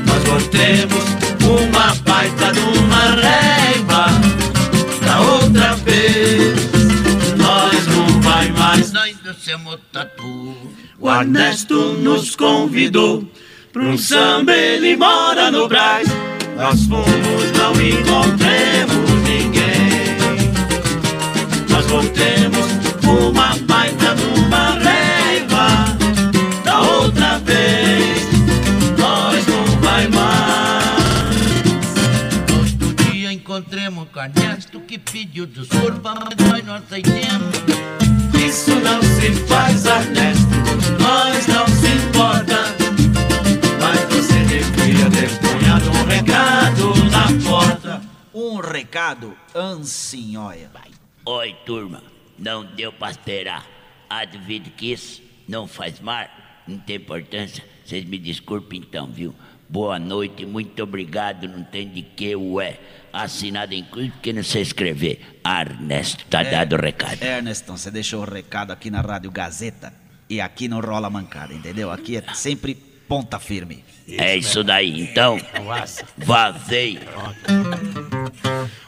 Nós 0.07 0.23
voltemos 0.23 1.05
uma 1.43 1.95
baita 1.97 2.53
de 2.53 2.61
uma 2.79 2.97
raiva. 3.21 4.07
Da 5.05 5.21
outra 5.21 5.75
vez, 5.75 6.55
nós 7.37 7.87
não 7.89 8.21
vai 8.21 8.49
mais. 8.53 8.93
Nós 8.93 9.17
descemos 9.17 9.79
tatu. 9.93 10.55
O 11.01 11.11
Ernesto 11.11 11.75
nos 11.95 12.37
convidou 12.37 13.29
pra 13.73 13.83
um 13.83 13.99
samba, 13.99 14.57
ele 14.57 14.97
mora 14.97 15.51
no 15.51 15.67
Braz. 15.67 16.09
Nós 16.57 16.87
fomos, 16.87 17.53
não 17.59 17.73
encontremos 17.73 18.46
Nós 21.87 22.05
voltemos 22.05 22.67
uma 23.05 23.55
baita 23.65 24.15
numa 24.15 24.71
raiva. 24.81 25.97
Da 26.65 26.81
outra 26.81 27.39
vez, 27.39 28.27
nós 28.99 29.47
não 29.47 29.65
vai 29.81 30.09
mais. 30.09 30.97
Outro 32.59 32.93
dia 33.05 33.33
encontremos 33.33 34.09
com 34.13 34.21
Ernesto 34.21 34.81
que 34.81 34.99
pediu 34.99 35.47
desculpa, 35.47 36.15
mas 36.15 36.35
nós 36.49 36.65
não 36.65 36.75
aceitemos. 36.75 37.55
Isso 38.35 38.75
não 38.81 39.01
se 39.03 39.33
faz, 39.47 39.85
Ernesto. 39.87 40.47
Nós 41.01 41.47
não 41.47 41.67
se 41.69 41.87
importa. 41.87 42.75
Mas 43.81 44.01
você 44.13 44.41
devia 44.45 45.09
ter 45.11 45.31
punhado 45.39 45.91
um 45.91 46.05
recado 46.05 46.95
na 47.11 47.49
porta. 47.49 48.03
Um 48.35 48.57
recado, 48.57 49.37
ansinhoia. 49.55 50.69
Oi, 51.29 51.57
turma. 51.67 52.05
Não 52.39 52.65
deu 52.65 52.93
pra 52.93 53.11
esperar. 53.11 53.67
Advido 54.09 54.71
que 54.71 54.93
isso 54.93 55.21
não 55.49 55.67
faz 55.67 55.99
mal, 55.99 56.29
não 56.69 56.79
tem 56.79 56.95
importância. 56.99 57.65
Vocês 57.85 58.05
me 58.05 58.17
desculpem 58.17 58.79
então, 58.79 59.09
viu? 59.09 59.35
Boa 59.69 59.99
noite, 59.99 60.47
muito 60.47 60.81
obrigado. 60.85 61.49
Não 61.49 61.65
tem 61.65 61.89
de 61.89 62.03
que, 62.03 62.37
ué. 62.37 62.79
Assinado 63.13 63.75
em 63.75 63.83
cruz 63.83 64.13
porque 64.13 64.33
não 64.33 64.45
sei 64.45 64.63
escrever. 64.63 65.41
Ernesto, 65.45 66.25
tá 66.27 66.45
dado 66.45 66.77
o 66.77 66.81
recado. 66.81 67.21
É, 67.21 67.39
Ernestão, 67.39 67.77
você 67.77 67.91
deixou 67.91 68.23
o 68.23 68.25
recado 68.25 68.71
aqui 68.71 68.89
na 68.89 69.01
Rádio 69.01 69.33
Gazeta. 69.33 69.93
E 70.31 70.41
aqui 70.41 70.69
não 70.69 70.79
rola 70.79 71.11
mancada, 71.11 71.53
entendeu? 71.53 71.91
Aqui 71.91 72.19
é 72.19 72.35
sempre 72.35 72.77
ponta 73.09 73.39
firme. 73.39 73.85
É 74.09 74.37
isso 74.37 74.63
daí, 74.63 75.03
então. 75.03 75.41
Vazei. 76.19 77.01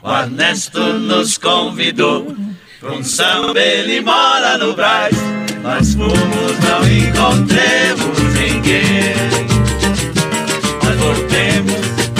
O 0.02 0.12
Ernesto 0.12 0.80
nos 0.80 1.36
convidou 1.36 2.36
pra 2.78 2.92
um 2.92 3.02
samba, 3.02 3.58
ele 3.58 4.00
mora 4.00 4.56
no 4.58 4.74
Braz. 4.74 5.16
Nós 5.62 5.94
fomos, 5.94 6.14
não 6.14 6.86
encontremos 6.86 8.18
ninguém. 8.34 9.14
Nós 10.84 10.96
voltemos 10.96 11.74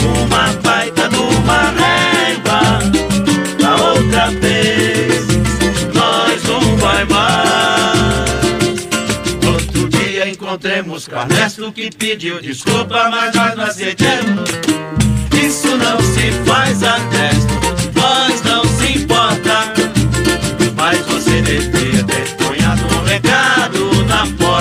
uma 0.05 0.53
baita 0.61 1.09
de 1.09 1.17
uma 1.17 1.55
raiva. 1.55 1.88
Encontremos 10.29 11.09
com 11.09 11.17
Ernesto 11.17 11.73
que 11.73 11.91
pediu 11.91 12.41
desculpa, 12.41 13.09
mas 13.11 13.35
nós 13.35 13.57
não 13.57 13.65
aceitamos. 13.65 14.51
Isso 15.43 15.77
não 15.77 15.99
se 16.01 16.33
faz 16.45 16.83
Ernesto, 16.83 17.55
nós 17.95 18.43
não 18.43 18.65
se 18.65 18.99
importa. 18.99 19.73
Mas 20.77 20.99
você 21.07 21.43
devia 21.43 22.05
ter 22.05 22.37
punhado 22.37 22.83
um 22.95 23.05
recado 23.05 24.05
na 24.05 24.27
porta. 24.37 24.58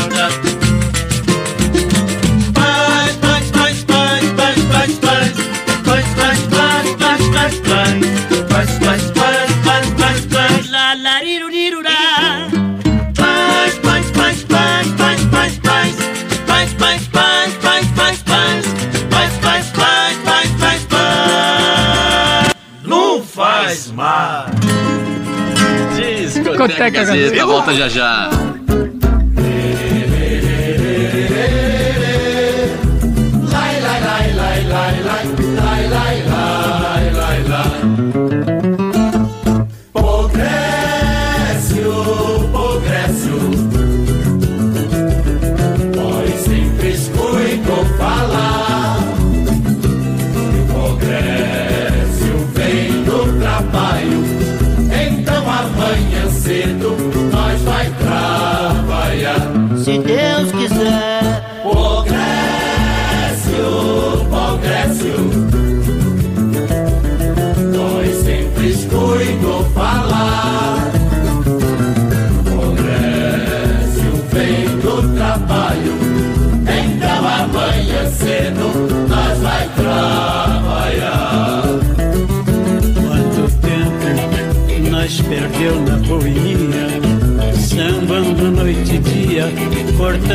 Discoteca 26.57 26.89
Gazeta, 26.89 27.45
volta 27.45 27.73
já 27.73 27.87
já. 27.87 28.29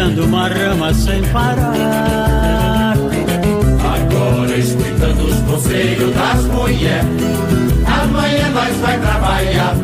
espreitando 0.03 0.25
uma 0.25 0.49
rama 0.49 0.93
sem 0.95 1.23
parar. 1.29 2.95
Agora 3.95 4.57
escutando 4.57 5.21
os 5.21 5.37
conselhos 5.41 6.15
das 6.15 6.45
mulheres, 6.47 7.07
amanhã 7.87 8.51
nós 8.51 8.77
vai 8.79 8.99
trabalhar, 8.99 9.77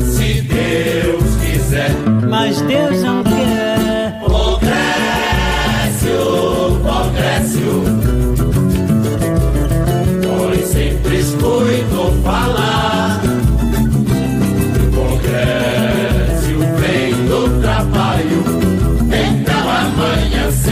se 0.00 0.40
Deus 0.42 1.36
quiser. 1.42 1.90
Mas 2.28 2.60
Deus 2.62 3.02
não 3.02 3.23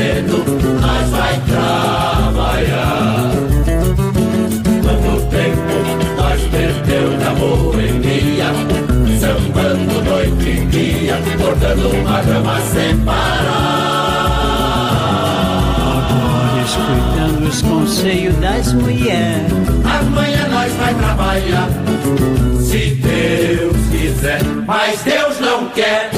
cedo 0.02 0.44
nós 0.80 1.10
vai 1.10 1.40
trabalhar. 1.46 3.30
Quanto 4.82 5.12
tempo 5.30 5.74
nós 6.16 6.40
perdeu 6.50 7.06
na 7.18 7.30
boemia, 7.34 8.48
sambando 9.20 10.02
noite 10.02 10.48
e 10.48 10.66
dia, 10.66 11.16
cortando 11.40 11.86
uma 11.94 12.20
grama 12.22 12.60
sem 12.62 13.00
Agora 15.94 16.62
escutando 16.64 17.48
os 17.48 17.62
conselhos 17.62 18.36
das 18.36 18.72
mulheres. 18.72 19.52
Amanhã 19.84 20.48
nós 20.48 20.72
vai 20.72 20.94
trabalhar, 20.94 21.68
se 22.60 22.96
Deus 22.96 23.76
quiser, 23.92 24.42
mas 24.66 25.00
Deus 25.02 25.38
não 25.38 25.68
quer. 25.68 26.10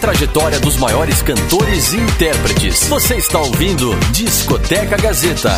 Trajetória 0.00 0.58
dos 0.58 0.76
maiores 0.76 1.20
cantores 1.20 1.92
e 1.92 1.98
intérpretes. 1.98 2.86
Você 2.88 3.16
está 3.16 3.38
ouvindo 3.38 3.94
Discoteca 4.12 4.96
Gazeta. 4.96 5.54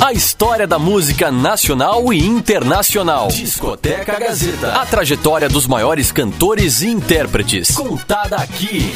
A 0.00 0.12
história 0.12 0.68
da 0.68 0.78
música 0.78 1.32
nacional 1.32 2.12
e 2.12 2.24
internacional. 2.24 3.26
Discoteca 3.28 4.18
Gazeta. 4.18 4.72
A 4.80 4.86
trajetória 4.86 5.48
dos 5.48 5.66
maiores 5.66 6.12
cantores 6.12 6.80
e 6.80 6.88
intérpretes. 6.88 7.72
Contada 7.72 8.36
aqui. 8.36 8.92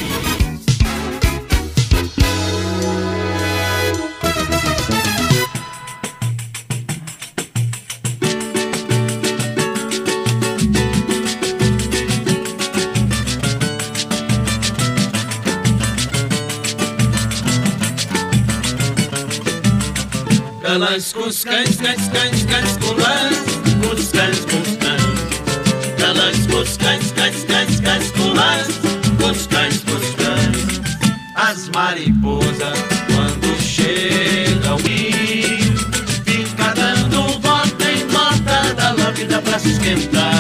Galãs 20.74 21.12
com 21.12 21.20
os 21.20 21.44
cães, 21.44 21.76
cães, 21.76 22.08
cães, 22.08 22.44
cães 22.46 22.76
com 22.78 22.94
lãs, 22.94 23.38
com 23.80 23.94
os 23.94 24.10
cães, 24.10 24.40
com 24.40 24.60
os 24.60 24.76
cães. 24.78 26.00
Galãs 26.00 26.46
com 26.48 26.56
os 26.56 26.76
cães, 26.76 27.12
cães, 27.12 27.44
cães, 27.44 27.78
cães 27.78 28.10
com 28.10 28.32
lãs, 28.32 28.66
com 29.20 29.30
os 29.30 29.46
cães, 29.46 29.84
com 29.84 29.92
os 29.92 30.14
cães. 30.16 30.80
As 31.36 31.68
mariposas, 31.68 32.78
quando 33.06 33.56
chegam 33.62 34.76
e 34.80 35.72
fica 36.24 36.74
dando 36.74 37.22
volta 37.38 37.92
em 37.92 38.04
volta 38.08 38.74
da 38.74 38.90
lâmpada 38.94 39.42
pra 39.42 39.58
se 39.60 39.70
esquentar. 39.70 40.33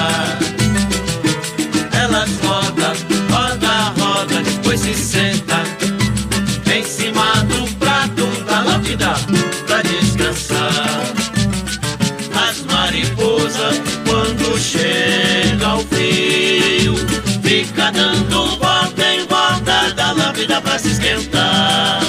Fica 17.64 17.90
dando 17.90 18.46
volta 18.58 19.02
em 19.02 19.26
volta 19.26 19.92
da 19.94 20.12
lâmpada 20.12 20.60
pra 20.60 20.78
se 20.78 20.88
esquentar. 20.88 22.00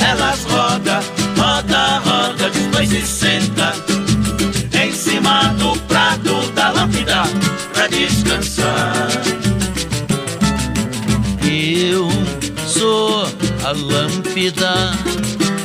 Elas 0.00 0.44
roda, 0.44 1.00
roda, 1.36 1.98
roda, 2.04 2.50
depois 2.50 2.88
se 2.88 3.06
senta 3.06 3.72
em 4.82 4.92
cima 4.92 5.54
do 5.58 5.78
prato 5.82 6.50
da 6.52 6.70
lâmpada 6.70 7.22
pra 7.72 7.86
descansar. 7.86 9.08
Eu 11.42 12.08
sou 12.66 13.24
a 13.64 13.72
lâmpada 13.72 14.92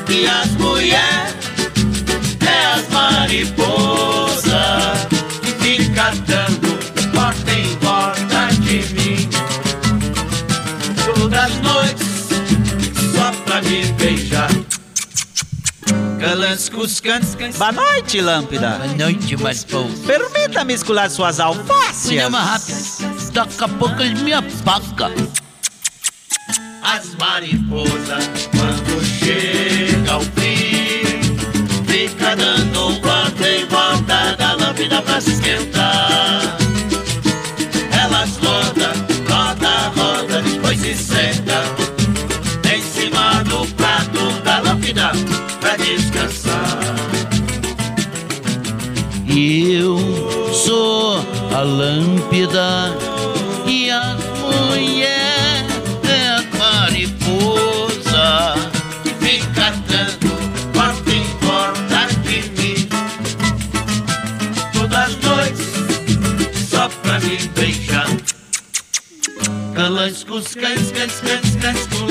E 0.09 0.27
as 0.27 0.51
mulheres 0.51 1.35
é 2.45 2.65
as 2.73 2.89
mariposas 2.89 4.53
que 5.41 5.51
fica 5.63 6.11
dando 6.27 6.74
Galãs. 16.25 16.71
Boa 17.57 17.71
noite, 17.71 18.19
Lâmpada. 18.19 18.79
Boa 18.79 18.87
noite. 18.95 19.35
Permita-me 20.07 20.73
escular 20.73 21.09
suas 21.09 21.39
alfácias. 21.39 22.11
Olha 22.11 22.29
mais 22.31 22.45
rápido. 22.45 23.31
Daqui 23.31 23.63
a 23.63 23.67
pouco 23.67 24.01
ele 24.01 24.19
me 24.21 24.33
apaga. 24.33 25.11
As 26.81 27.15
mariposas, 27.15 28.49
quando 28.51 29.03
chega 29.05 30.13
ao 30.13 30.21
fim, 30.21 31.21
fica 31.85 32.35
dando 32.35 32.99
volta 33.01 33.47
em 33.47 33.65
volta 33.67 34.35
da 34.35 34.53
lâmpada 34.53 35.01
pra 35.03 35.21
se 35.21 35.31
esquentar. 35.31 36.44
Eu 49.37 49.97
sou 50.53 51.17
a 51.53 51.59
lâmpada 51.59 52.97
e 53.67 53.91
as 53.91 54.15
mulheres 54.39 55.65
é 56.07 56.27
a 56.29 56.41
mariposa. 56.57 58.55
Fica 59.19 59.73
dando 59.89 60.29
volta 60.71 61.11
em 61.11 61.25
de 62.21 62.49
mim 62.51 62.87
Todas 64.71 64.97
as 64.97 65.17
noites 65.17 66.69
só 66.69 66.87
pra 67.03 67.19
me 67.19 67.37
beijar 67.55 68.07
Galãs 69.73 70.23
com 70.23 70.35
os 70.35 70.55
cães, 70.55 70.93
cães, 70.93 71.19
cães, 71.19 71.55
cães 71.61 71.87
com 71.87 72.05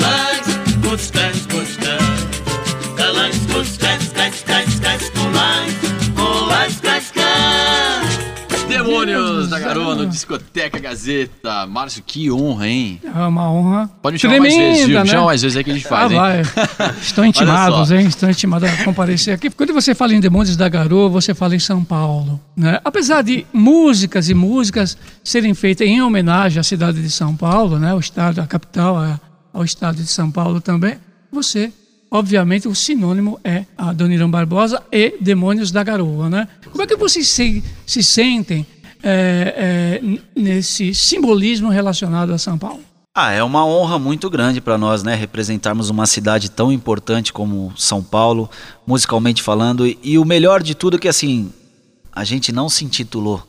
Demônios 9.05 9.49
da 9.49 9.59
Garoa 9.59 9.95
no 9.95 10.05
Discoteca 10.05 10.79
Gazeta. 10.79 11.65
Márcio, 11.67 12.03
que 12.05 12.31
honra, 12.31 12.67
hein? 12.67 13.01
É 13.03 13.19
uma 13.27 13.51
honra. 13.51 13.89
Pode 14.01 14.13
me 14.13 14.19
chamar 14.19 14.39
mais 14.39 14.55
vezes, 14.55 14.77
Gil. 14.77 14.85
Tremenda, 14.85 14.99
Me 15.03 15.07
né? 15.07 15.11
chama 15.13 15.25
mais 15.25 15.41
vezes 15.41 15.57
aí 15.57 15.63
que 15.63 15.71
a 15.71 15.73
gente 15.73 15.87
faz, 15.87 16.11
ah, 16.13 16.37
hein? 16.37 16.43
Estão 17.01 17.25
intimados, 17.25 17.91
hein? 17.91 18.05
Estão 18.07 18.29
intimados 18.29 18.69
a 18.69 18.83
comparecer 18.83 19.33
aqui. 19.33 19.49
Quando 19.49 19.73
você 19.73 19.93
fala 19.95 20.13
em 20.13 20.19
Demônios 20.19 20.55
da 20.57 20.67
Garoa, 20.69 21.09
você 21.09 21.33
fala 21.33 21.55
em 21.55 21.59
São 21.59 21.83
Paulo. 21.83 22.39
Né? 22.55 22.79
Apesar 22.83 23.21
de 23.21 23.45
músicas 23.53 24.29
e 24.29 24.33
músicas 24.33 24.97
serem 25.23 25.53
feitas 25.53 25.87
em 25.87 26.01
homenagem 26.01 26.59
à 26.59 26.63
cidade 26.63 27.01
de 27.01 27.09
São 27.09 27.35
Paulo, 27.35 27.77
né? 27.79 27.93
o 27.93 27.99
estado, 27.99 28.39
a 28.41 28.47
capital, 28.47 28.97
a- 28.97 29.19
ao 29.53 29.63
estado 29.63 29.95
de 29.97 30.07
São 30.07 30.29
Paulo 30.31 30.59
também, 30.59 30.97
você, 31.31 31.71
obviamente, 32.11 32.67
o 32.67 32.75
sinônimo 32.75 33.39
é 33.43 33.65
a 33.77 33.91
Dona 33.93 34.13
Irã 34.13 34.29
Barbosa 34.29 34.81
e 34.91 35.15
Demônios 35.21 35.71
da 35.71 35.83
Garoa. 35.83 36.29
Né? 36.29 36.47
Como 36.71 36.81
é 36.83 36.87
que 36.87 36.95
vocês 36.95 37.27
se, 37.27 37.63
se 37.85 38.03
sentem 38.03 38.65
é, 39.07 40.01
é, 40.01 40.19
nesse 40.35 40.95
simbolismo 40.95 41.69
relacionado 41.69 42.33
a 42.33 42.39
São 42.39 42.57
Paulo? 42.57 42.79
Ah, 43.13 43.31
é 43.31 43.43
uma 43.43 43.65
honra 43.65 43.99
muito 43.99 44.29
grande 44.29 44.59
para 44.59 44.77
nós, 44.77 45.03
né? 45.03 45.13
Representarmos 45.13 45.89
uma 45.89 46.05
cidade 46.05 46.49
tão 46.49 46.71
importante 46.71 47.31
como 47.31 47.71
São 47.77 48.03
Paulo, 48.03 48.49
musicalmente 48.85 49.43
falando. 49.43 49.87
E, 49.87 49.97
e 50.03 50.17
o 50.17 50.25
melhor 50.25 50.61
de 50.61 50.73
tudo 50.73 50.97
é 50.97 50.99
que, 50.99 51.07
assim, 51.07 51.53
a 52.11 52.23
gente 52.23 52.51
não 52.51 52.67
se 52.67 52.83
intitulou. 52.83 53.41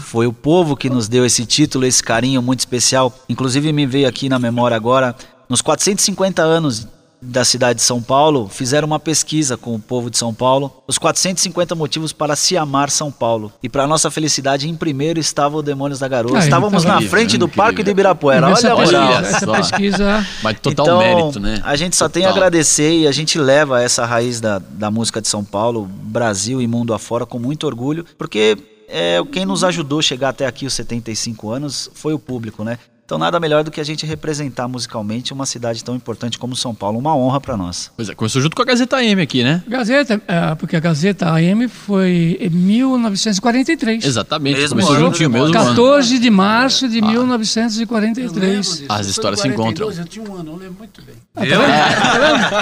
Foi 0.00 0.26
o 0.26 0.32
povo 0.32 0.76
que 0.76 0.90
nos 0.90 1.08
deu 1.08 1.24
esse 1.24 1.46
título, 1.46 1.86
esse 1.86 2.02
carinho 2.02 2.42
muito 2.42 2.60
especial. 2.60 3.12
Inclusive, 3.28 3.72
me 3.72 3.86
veio 3.86 4.06
aqui 4.06 4.28
na 4.28 4.38
memória 4.38 4.76
agora, 4.76 5.16
nos 5.48 5.62
450 5.62 6.42
anos 6.42 6.86
da 7.20 7.44
cidade 7.44 7.78
de 7.80 7.82
São 7.84 8.00
Paulo 8.00 8.48
fizeram 8.48 8.86
uma 8.86 9.00
pesquisa 9.00 9.56
com 9.56 9.74
o 9.74 9.78
povo 9.78 10.08
de 10.08 10.16
São 10.16 10.32
Paulo, 10.32 10.72
os 10.86 10.98
450 10.98 11.74
motivos 11.74 12.12
para 12.12 12.36
se 12.36 12.56
amar 12.56 12.90
São 12.90 13.10
Paulo. 13.10 13.52
E 13.62 13.68
para 13.68 13.86
nossa 13.86 14.10
felicidade, 14.10 14.68
em 14.68 14.74
primeiro 14.76 15.18
estava 15.18 15.56
o 15.56 15.62
Demônios 15.62 15.98
da 15.98 16.06
Garoa. 16.06 16.36
Ah, 16.38 16.40
Estávamos 16.40 16.84
na 16.84 16.94
incrível, 16.94 17.10
frente 17.10 17.36
do 17.36 17.46
incrível. 17.46 17.64
Parque 17.64 17.82
do 17.82 17.90
Ibirapuera. 17.90 18.46
Olha 18.46 18.72
a 18.72 18.76
moral. 18.76 19.08
pesquisa- 19.22 19.36
essa 19.36 19.46
pesquisa 19.46 20.26
Mas 20.42 20.60
total 20.60 20.86
então, 20.86 20.98
mérito, 20.98 21.40
né? 21.40 21.60
A 21.64 21.74
gente 21.74 21.96
só 21.96 22.08
tem 22.08 22.24
a 22.24 22.28
Total. 22.28 22.36
agradecer 22.44 22.98
e 23.00 23.06
a 23.08 23.12
gente 23.12 23.38
leva 23.38 23.82
essa 23.82 24.04
raiz 24.06 24.40
da, 24.40 24.58
da 24.60 24.90
música 24.90 25.20
de 25.20 25.26
São 25.28 25.44
Paulo, 25.44 25.86
Brasil 25.86 26.60
e 26.62 26.66
mundo 26.68 26.94
afora 26.94 27.26
com 27.26 27.38
muito 27.38 27.66
orgulho, 27.66 28.04
porque 28.16 28.56
é, 28.88 29.18
quem 29.32 29.44
nos 29.44 29.64
ajudou 29.64 29.98
a 29.98 30.02
chegar 30.02 30.28
até 30.30 30.46
aqui, 30.46 30.64
os 30.66 30.72
75 30.72 31.50
anos, 31.50 31.90
foi 31.94 32.14
o 32.14 32.18
público, 32.18 32.62
né? 32.64 32.78
Então 33.08 33.16
nada 33.16 33.40
melhor 33.40 33.64
do 33.64 33.70
que 33.70 33.80
a 33.80 33.84
gente 33.84 34.04
representar 34.04 34.68
musicalmente 34.68 35.32
uma 35.32 35.46
cidade 35.46 35.82
tão 35.82 35.96
importante 35.96 36.38
como 36.38 36.54
São 36.54 36.74
Paulo. 36.74 36.98
Uma 36.98 37.16
honra 37.16 37.40
para 37.40 37.56
nós. 37.56 37.90
Pois 37.96 38.10
é, 38.10 38.14
começou 38.14 38.42
junto 38.42 38.54
com 38.54 38.60
a 38.60 38.66
Gazeta 38.66 39.02
M 39.02 39.22
aqui, 39.22 39.42
né? 39.42 39.62
Gazeta, 39.66 40.20
é, 40.28 40.54
porque 40.56 40.76
a 40.76 40.80
Gazeta 40.80 41.26
AM 41.32 41.68
foi 41.68 42.36
em 42.38 42.50
1943. 42.50 44.04
Exatamente, 44.04 44.60
Mesmo 44.60 44.76
começou 44.76 44.94
ano, 44.94 45.06
juntinho, 45.06 45.30
mesmo 45.30 45.46
ano. 45.46 45.54
14 45.54 46.18
de 46.18 46.28
março 46.28 46.86
de 46.86 47.00
1943. 47.00 48.84
As 48.90 49.06
histórias 49.06 49.40
se 49.40 49.48
encontram. 49.48 49.90
Eu 49.90 50.04
tinha 50.04 50.30
um 50.30 50.34
ano, 50.34 50.52
eu 50.52 50.56
lembro 50.56 50.76
muito 50.76 51.00
bem. 51.00 51.14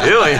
Eu, 0.06 0.28
hein? 0.30 0.38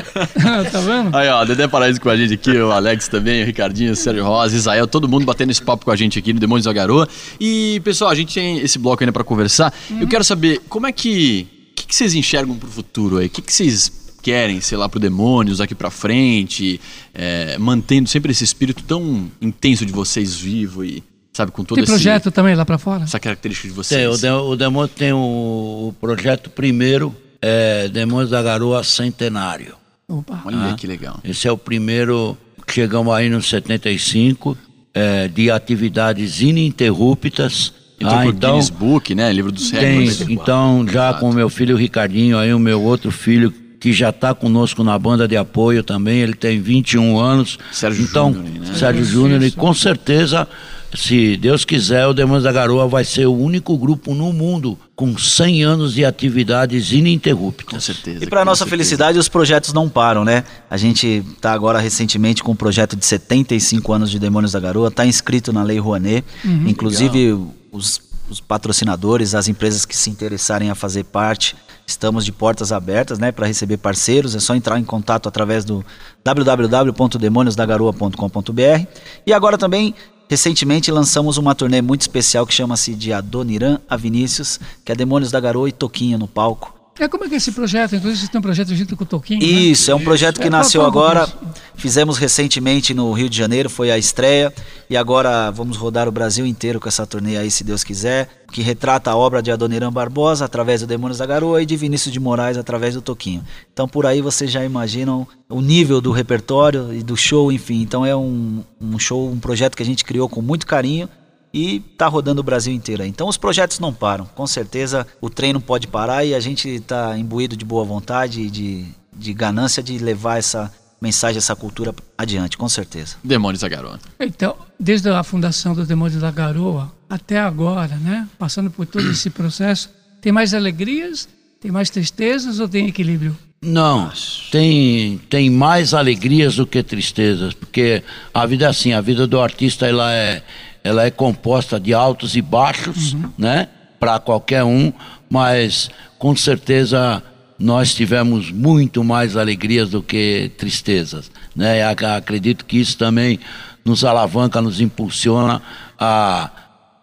tá 0.70 0.80
vendo? 0.80 1.14
Aí, 1.16 1.28
ó, 1.28 1.44
Dedé 1.44 1.68
Paraíso 1.68 2.00
com 2.00 2.08
a 2.08 2.16
gente 2.16 2.34
aqui, 2.34 2.56
o 2.56 2.70
Alex 2.72 3.08
também, 3.08 3.42
o 3.42 3.46
Ricardinho, 3.46 3.92
o 3.92 3.96
Sérgio 3.96 4.24
Rosa, 4.24 4.56
Israel, 4.56 4.86
todo 4.86 5.08
mundo 5.08 5.24
batendo 5.24 5.50
esse 5.50 5.62
papo 5.62 5.84
com 5.84 5.90
a 5.90 5.96
gente 5.96 6.18
aqui 6.18 6.32
no 6.32 6.40
Demônios 6.40 6.64
da 6.64 6.72
Garoa. 6.72 7.08
E, 7.40 7.80
pessoal, 7.84 8.10
a 8.10 8.14
gente 8.14 8.34
tem 8.34 8.58
esse 8.58 8.78
bloco 8.78 9.02
ainda 9.02 9.12
pra 9.12 9.24
conversar. 9.24 9.72
Eu 10.00 10.06
quero 10.08 10.24
saber 10.24 10.60
como 10.68 10.86
é 10.86 10.92
que. 10.92 11.46
O 11.72 11.74
que, 11.76 11.86
que 11.88 11.94
vocês 11.94 12.14
enxergam 12.14 12.56
pro 12.56 12.68
futuro 12.68 13.18
aí? 13.18 13.26
O 13.26 13.30
que, 13.30 13.42
que 13.42 13.52
vocês 13.52 13.92
querem, 14.22 14.60
sei 14.62 14.76
lá, 14.78 14.88
pro 14.88 14.98
Demônios 14.98 15.58
daqui 15.58 15.74
pra 15.74 15.90
frente? 15.90 16.80
é, 17.14 17.56
mantendo 17.58 18.08
sempre 18.08 18.32
esse 18.32 18.42
espírito 18.44 18.82
tão 18.82 19.30
intenso 19.40 19.84
de 19.86 19.92
vocês 19.92 20.34
vivo 20.36 20.84
e, 20.84 21.02
sabe, 21.32 21.52
com 21.52 21.62
todo 21.64 21.76
Tem 21.76 21.84
esse, 21.84 21.92
projeto 21.92 22.30
também 22.30 22.54
lá 22.54 22.64
pra 22.64 22.78
fora? 22.78 23.04
essa 23.04 23.20
característica 23.20 23.68
de 23.68 23.74
Tem, 23.74 24.06
vocês. 24.08 24.14
o, 24.14 24.18
De- 24.20 24.28
o 24.30 24.56
Demônio 24.56 24.88
tem 24.88 25.12
o, 25.12 25.18
o 25.18 25.94
projeto 26.00 26.48
primeiro, 26.50 27.14
é 27.40 27.88
Demônios 27.88 28.30
da 28.30 28.42
Garoa 28.42 28.82
Centenário. 28.82 29.74
Opa. 30.08 30.40
Olha 30.44 30.56
Ah. 30.72 30.74
que 30.74 30.86
legal. 30.86 31.18
Esse 31.24 31.48
é 31.48 31.52
o 31.52 31.58
primeiro, 31.58 32.36
chegamos 32.70 33.12
aí 33.12 33.28
no 33.28 33.42
75, 33.42 34.56
é, 34.94 35.26
de 35.28 35.50
atividades 35.50 36.40
ininterruptas. 36.40 37.72
Então, 37.98 38.18
Ah, 38.18 38.26
então, 38.26 38.50
Guinness 38.52 38.70
Book, 38.70 39.14
né? 39.14 39.32
Livro 39.32 39.50
dos 39.50 39.70
tem, 39.70 40.00
recordes. 40.00 40.20
então 40.28 40.86
já 40.88 41.14
com 41.14 41.30
o 41.30 41.34
meu 41.34 41.48
filho 41.48 41.76
Ricardinho, 41.76 42.38
aí 42.38 42.52
o 42.54 42.58
meu 42.58 42.80
outro 42.82 43.10
filho 43.10 43.52
que 43.80 43.92
já 43.92 44.10
está 44.10 44.34
conosco 44.34 44.84
na 44.84 44.98
banda 44.98 45.26
de 45.26 45.36
apoio 45.36 45.82
também, 45.82 46.18
ele 46.20 46.34
tem 46.34 46.60
21 46.60 47.18
anos. 47.18 47.58
Sérgio 47.72 48.04
então, 48.04 48.32
Júnior, 48.32 48.64
né? 48.66 48.74
Sérgio 48.74 49.04
Júnior, 49.04 49.42
e 49.42 49.50
com 49.50 49.72
certeza, 49.74 50.46
se 50.94 51.36
Deus 51.36 51.64
quiser, 51.64 52.06
o 52.06 52.12
Demônios 52.14 52.44
da 52.44 52.52
Garoa 52.52 52.86
vai 52.86 53.04
ser 53.04 53.26
o 53.26 53.34
único 53.36 53.76
grupo 53.76 54.14
no 54.14 54.32
mundo 54.32 54.78
com 54.96 55.16
100 55.16 55.62
anos 55.62 55.92
de 55.92 56.04
atividades 56.06 56.90
ininterruptas. 56.90 57.66
Com 57.66 57.78
certeza. 57.78 58.24
E 58.24 58.26
para 58.26 58.46
nossa 58.46 58.64
certeza. 58.64 58.70
felicidade, 58.70 59.18
os 59.18 59.28
projetos 59.28 59.74
não 59.74 59.90
param, 59.90 60.24
né? 60.24 60.42
A 60.70 60.78
gente 60.78 61.22
tá 61.38 61.52
agora 61.52 61.78
recentemente 61.78 62.42
com 62.42 62.52
um 62.52 62.56
projeto 62.56 62.96
de 62.96 63.04
75 63.04 63.92
anos 63.92 64.10
de 64.10 64.18
Demônios 64.18 64.52
da 64.52 64.60
Garoa, 64.60 64.90
tá 64.90 65.04
inscrito 65.04 65.52
na 65.52 65.62
Lei 65.62 65.78
Rouanet. 65.78 66.24
Inclusive, 66.66 67.38
os, 67.70 68.00
os 68.30 68.40
patrocinadores, 68.40 69.34
as 69.34 69.48
empresas 69.48 69.84
que 69.84 69.94
se 69.94 70.08
interessarem 70.08 70.70
a 70.70 70.74
fazer 70.74 71.04
parte, 71.04 71.54
estamos 71.86 72.24
de 72.24 72.32
portas 72.32 72.72
abertas, 72.72 73.18
né, 73.18 73.30
para 73.30 73.46
receber 73.46 73.76
parceiros. 73.76 74.34
É 74.34 74.40
só 74.40 74.54
entrar 74.54 74.80
em 74.80 74.84
contato 74.84 75.28
através 75.28 75.62
do 75.62 75.84
www.demoniosdagaroa.com.br. 76.24 78.86
E 79.26 79.32
agora 79.34 79.58
também 79.58 79.94
Recentemente 80.28 80.90
lançamos 80.90 81.38
uma 81.38 81.54
turnê 81.54 81.80
muito 81.80 82.00
especial 82.00 82.46
que 82.46 82.52
chama-se 82.52 82.94
de 82.94 83.12
Adoniran 83.12 83.78
a 83.88 83.96
Vinícius, 83.96 84.58
que 84.84 84.90
é 84.90 84.94
Demônios 84.94 85.30
da 85.30 85.38
Garoa 85.38 85.68
e 85.68 85.72
Toquinha 85.72 86.18
no 86.18 86.26
palco. 86.26 86.75
É, 86.98 87.08
como 87.08 87.24
é 87.24 87.28
que 87.28 87.34
é 87.34 87.36
esse 87.36 87.52
projeto? 87.52 87.94
Inclusive, 87.94 88.20
vocês 88.20 88.30
têm 88.30 88.38
um 88.38 88.42
projeto 88.42 88.74
junto 88.74 88.96
com 88.96 89.04
o 89.04 89.06
Toquinho? 89.06 89.40
né? 89.40 89.46
Isso, 89.46 89.90
é 89.90 89.94
um 89.94 90.02
projeto 90.02 90.40
que 90.40 90.46
É, 90.46 90.50
nasceu 90.50 90.82
agora. 90.84 91.28
Fizemos 91.74 92.16
recentemente 92.16 92.94
no 92.94 93.12
Rio 93.12 93.28
de 93.28 93.36
Janeiro, 93.36 93.68
foi 93.68 93.90
a 93.90 93.98
estreia. 93.98 94.52
E 94.88 94.96
agora 94.96 95.50
vamos 95.50 95.76
rodar 95.76 96.08
o 96.08 96.12
Brasil 96.12 96.46
inteiro 96.46 96.80
com 96.80 96.88
essa 96.88 97.06
turnê 97.06 97.36
aí, 97.36 97.50
se 97.50 97.62
Deus 97.62 97.84
quiser. 97.84 98.30
Que 98.50 98.62
retrata 98.62 99.10
a 99.10 99.16
obra 99.16 99.42
de 99.42 99.50
Adoniran 99.50 99.92
Barbosa 99.92 100.44
através 100.46 100.80
do 100.80 100.86
Demônios 100.86 101.18
da 101.18 101.26
Garoa 101.26 101.62
e 101.62 101.66
de 101.66 101.76
Vinícius 101.76 102.12
de 102.12 102.18
Moraes 102.18 102.56
através 102.56 102.94
do 102.94 103.02
Toquinho. 103.02 103.44
Então 103.72 103.86
por 103.86 104.06
aí 104.06 104.22
vocês 104.22 104.50
já 104.50 104.64
imaginam 104.64 105.26
o 105.48 105.60
nível 105.60 106.00
do 106.00 106.12
repertório 106.12 106.94
e 106.94 107.02
do 107.02 107.16
show, 107.16 107.52
enfim. 107.52 107.82
Então 107.82 108.06
é 108.06 108.16
um, 108.16 108.62
um 108.80 108.98
show, 108.98 109.30
um 109.30 109.38
projeto 109.38 109.76
que 109.76 109.82
a 109.82 109.86
gente 109.86 110.04
criou 110.04 110.28
com 110.28 110.40
muito 110.40 110.66
carinho 110.66 111.08
e 111.56 111.80
tá 111.80 112.06
rodando 112.06 112.42
o 112.42 112.44
Brasil 112.44 112.74
inteiro. 112.74 113.02
aí. 113.02 113.08
Então 113.08 113.26
os 113.26 113.38
projetos 113.38 113.78
não 113.78 113.90
param. 113.90 114.26
Com 114.34 114.46
certeza 114.46 115.06
o 115.22 115.30
trem 115.30 115.54
não 115.54 115.60
pode 115.60 115.86
parar 115.86 116.22
e 116.22 116.34
a 116.34 116.40
gente 116.40 116.68
está 116.68 117.16
imbuído 117.16 117.56
de 117.56 117.64
boa 117.64 117.82
vontade 117.82 118.42
e 118.42 118.50
de, 118.50 118.84
de 119.10 119.32
ganância 119.32 119.82
de 119.82 119.96
levar 119.96 120.36
essa 120.36 120.70
mensagem, 121.00 121.38
essa 121.38 121.56
cultura 121.56 121.94
adiante, 122.18 122.58
com 122.58 122.68
certeza. 122.68 123.16
Demônios 123.24 123.62
da 123.62 123.68
Garoa. 123.68 123.98
Então, 124.20 124.54
desde 124.78 125.08
a 125.08 125.22
fundação 125.22 125.74
do 125.74 125.86
Demônios 125.86 126.20
da 126.20 126.30
Garoa 126.30 126.92
até 127.08 127.40
agora, 127.40 127.96
né? 127.96 128.28
Passando 128.38 128.70
por 128.70 128.84
todo 128.84 129.10
esse 129.10 129.30
processo, 129.30 129.88
tem 130.20 130.32
mais 130.32 130.52
alegrias, 130.52 131.26
tem 131.58 131.70
mais 131.70 131.88
tristezas 131.88 132.60
ou 132.60 132.68
tem 132.68 132.86
equilíbrio? 132.86 133.34
Não, 133.62 134.12
tem, 134.50 135.18
tem 135.30 135.48
mais 135.48 135.94
alegrias 135.94 136.56
do 136.56 136.66
que 136.66 136.82
tristezas, 136.82 137.54
porque 137.54 138.02
a 138.32 138.44
vida 138.44 138.66
é 138.66 138.68
assim, 138.68 138.92
a 138.92 139.00
vida 139.00 139.26
do 139.26 139.40
artista 139.40 139.86
ela 139.86 140.12
é, 140.12 140.42
ela 140.86 141.04
é 141.04 141.10
composta 141.10 141.78
de 141.80 141.92
altos 141.92 142.36
e 142.36 142.42
baixos, 142.42 143.14
né? 143.36 143.68
Para 143.98 144.18
qualquer 144.18 144.62
um, 144.64 144.92
mas 145.28 145.90
com 146.18 146.36
certeza 146.36 147.22
nós 147.58 147.94
tivemos 147.94 148.50
muito 148.50 149.02
mais 149.02 149.36
alegrias 149.36 149.90
do 149.90 150.02
que 150.02 150.52
tristezas, 150.58 151.30
né? 151.54 151.82
Ac- 151.84 152.04
Acredito 152.04 152.64
que 152.64 152.78
isso 152.78 152.96
também 152.98 153.38
nos 153.84 154.04
alavanca, 154.04 154.60
nos 154.60 154.80
impulsiona 154.80 155.62
a 155.98 156.50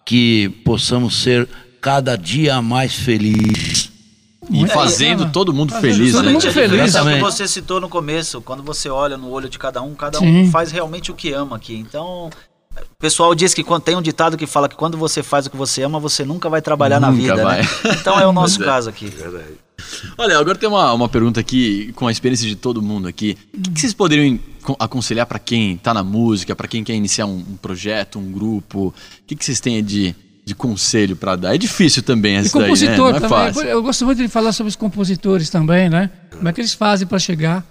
que 0.06 0.50
possamos 0.64 1.16
ser 1.22 1.48
cada 1.82 2.16
dia 2.16 2.62
mais 2.62 2.94
felizes. 2.94 3.92
E 4.52 4.68
fazendo 4.68 5.32
todo 5.32 5.54
mundo 5.54 5.74
feliz, 5.74 6.12
todo 6.12 6.26
né? 6.26 6.34
mundo 6.34 6.52
feliz. 6.52 6.96
É 6.96 7.14
que 7.16 7.20
você 7.22 7.48
citou 7.48 7.80
no 7.80 7.88
começo, 7.88 8.42
quando 8.42 8.62
você 8.62 8.90
olha 8.90 9.18
no 9.18 9.30
olho 9.30 9.48
de 9.48 9.58
cada 9.58 9.82
um, 9.82 9.96
cada 9.96 10.20
Sim. 10.20 10.42
um 10.42 10.52
faz 10.52 10.70
realmente 10.70 11.10
o 11.12 11.16
que 11.16 11.32
ama 11.32 11.56
aqui. 11.56 11.76
Então, 11.76 12.30
o 12.82 12.96
pessoal 13.00 13.36
diz 13.36 13.54
que 13.54 13.64
quando 13.64 13.84
tem 13.84 13.96
um 13.96 14.02
ditado 14.02 14.38
que 14.38 14.48
fala 14.48 14.68
que 14.70 14.76
quando 14.76 14.98
você 14.98 15.22
faz 15.22 15.46
o 15.46 15.50
que 15.50 15.58
você 15.58 15.84
ama, 15.84 16.00
você 16.00 16.24
nunca 16.26 16.50
vai 16.50 16.62
trabalhar 16.62 17.00
na 17.00 17.12
Nunca 17.12 17.22
vida, 17.22 17.44
vai. 17.44 17.62
né? 17.62 17.68
Então 18.00 18.20
é 18.20 18.26
o 18.26 18.32
nosso 18.34 18.62
é. 18.64 18.66
caso 18.66 18.90
aqui. 18.90 19.12
Olha, 20.18 20.38
agora 20.40 20.58
tem 20.58 20.70
uma, 20.70 20.94
uma 20.94 21.10
pergunta 21.10 21.40
aqui, 21.40 21.92
com 21.94 22.08
a 22.08 22.12
experiência 22.12 22.48
de 22.48 22.56
todo 22.56 22.82
mundo 22.82 23.08
aqui. 23.08 23.38
O 23.54 23.62
que, 23.62 23.72
que 23.72 23.80
vocês 23.82 23.94
poderiam 23.94 24.40
con- 24.64 24.76
aconselhar 24.80 25.26
para 25.26 25.40
quem 25.40 25.78
tá 25.78 25.94
na 25.94 26.04
música, 26.04 26.56
para 26.56 26.68
quem 26.68 26.84
quer 26.84 26.94
iniciar 26.94 27.26
um, 27.26 27.38
um 27.38 27.58
projeto, 27.62 28.18
um 28.20 28.32
grupo? 28.32 28.88
O 28.88 28.94
que, 29.28 29.36
que 29.36 29.44
vocês 29.44 29.60
têm 29.60 29.84
de, 29.84 30.16
de 30.46 30.56
conselho 30.56 31.16
para 31.16 31.36
dar? 31.36 31.56
É 31.56 31.58
difícil 31.58 32.02
também 32.02 32.36
E 32.36 32.38
essa 32.38 32.54
daí, 32.58 32.62
né? 32.62 32.68
compositor 32.68 32.98
Não 32.98 33.08
é 33.10 33.14
também. 33.20 33.30
fácil. 33.30 33.64
Eu 33.64 33.84
gosto 33.84 34.06
muito 34.06 34.22
de 34.22 34.28
falar 34.30 34.52
sobre 34.54 34.70
os 34.70 34.76
compositores 34.76 35.50
também, 35.50 35.90
né? 35.90 36.10
Como 36.32 36.48
é 36.48 36.54
que 36.54 36.62
eles 36.62 36.74
fazem 36.74 37.06
para 37.08 37.20
chegar 37.20 37.66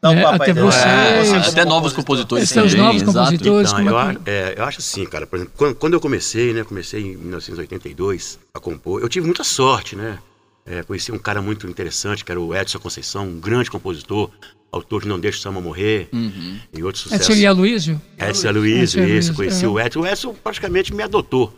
Dá 0.00 0.10
um 0.10 0.14
né, 0.14 0.22
papo 0.22 0.42
aí 0.42 0.50
até 0.50 0.60
vocês? 0.60 0.84
É, 0.84 1.24
você 1.42 1.50
Até 1.50 1.64
novos 1.64 1.92
compositores 1.92 2.44
Esses 2.44 2.54
são 2.54 2.64
os 2.66 2.72
também, 2.72 2.86
novos 2.86 3.02
exato. 3.02 3.18
compositores. 3.18 3.70
Então, 3.72 3.86
eu, 3.86 3.98
é 3.98 4.02
a- 4.02 4.14
que- 4.14 4.30
é, 4.30 4.54
eu 4.58 4.64
acho 4.64 4.78
assim, 4.78 5.04
cara, 5.06 5.26
por 5.26 5.36
exemplo, 5.36 5.54
quando, 5.56 5.74
quando 5.74 5.94
eu 5.94 6.00
comecei, 6.00 6.52
né, 6.52 6.62
comecei 6.64 7.00
em 7.00 7.16
1982 7.16 8.38
a 8.54 8.60
compor, 8.60 9.00
eu 9.00 9.08
tive 9.08 9.26
muita 9.26 9.42
sorte, 9.44 9.96
né? 9.96 10.18
É, 10.64 10.82
conheci 10.82 11.12
um 11.12 11.18
cara 11.18 11.40
muito 11.40 11.66
interessante, 11.68 12.24
que 12.24 12.30
era 12.32 12.40
o 12.40 12.54
Edson 12.54 12.78
Conceição, 12.78 13.26
um 13.26 13.38
grande 13.40 13.70
compositor, 13.70 14.30
autor 14.72 15.02
de 15.02 15.08
Não 15.08 15.18
Deixe 15.18 15.38
o 15.38 15.40
Samba 15.40 15.60
Morrer, 15.60 16.08
Uhum. 16.12 16.58
e 16.74 16.82
outros 16.82 17.06
É 17.12 17.18
sucessos. 17.18 17.44
Aloysio? 17.44 18.02
Edson 18.18 18.48
Aloysio, 18.48 18.76
Edson 18.82 18.82
isso, 18.82 19.00
Aloysio, 19.00 19.34
conheci 19.34 19.64
é. 19.64 19.68
o 19.68 19.78
Edson. 19.80 20.00
O 20.00 20.06
Edson 20.06 20.34
praticamente 20.42 20.92
me 20.92 21.02
adotou. 21.02 21.54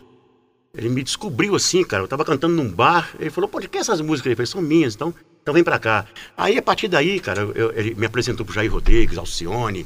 Ele 0.77 0.89
me 0.89 1.01
descobriu 1.03 1.55
assim, 1.55 1.83
cara. 1.83 2.03
Eu 2.03 2.07
tava 2.07 2.23
cantando 2.23 2.53
num 2.55 2.69
bar, 2.71 3.09
ele 3.19 3.31
falou, 3.31 3.49
pô, 3.49 3.59
de 3.59 3.67
que 3.67 3.79
essas 3.79 3.99
músicas 3.99 4.27
aí? 4.27 4.33
Eu 4.33 4.37
falei, 4.37 4.45
são 4.47 4.61
minhas, 4.61 4.93
então, 4.93 5.11
então 5.41 5.53
vem 5.53 5.63
pra 5.63 5.79
cá. 5.79 6.05
Aí, 6.37 6.57
a 6.57 6.61
partir 6.61 6.87
daí, 6.87 7.19
cara, 7.19 7.41
eu- 7.55 7.71
ele 7.75 7.95
me 7.95 8.05
apresentou 8.05 8.45
pro 8.45 8.53
Jair 8.55 8.71
Rodrigues, 8.71 9.17
Alcione, 9.17 9.85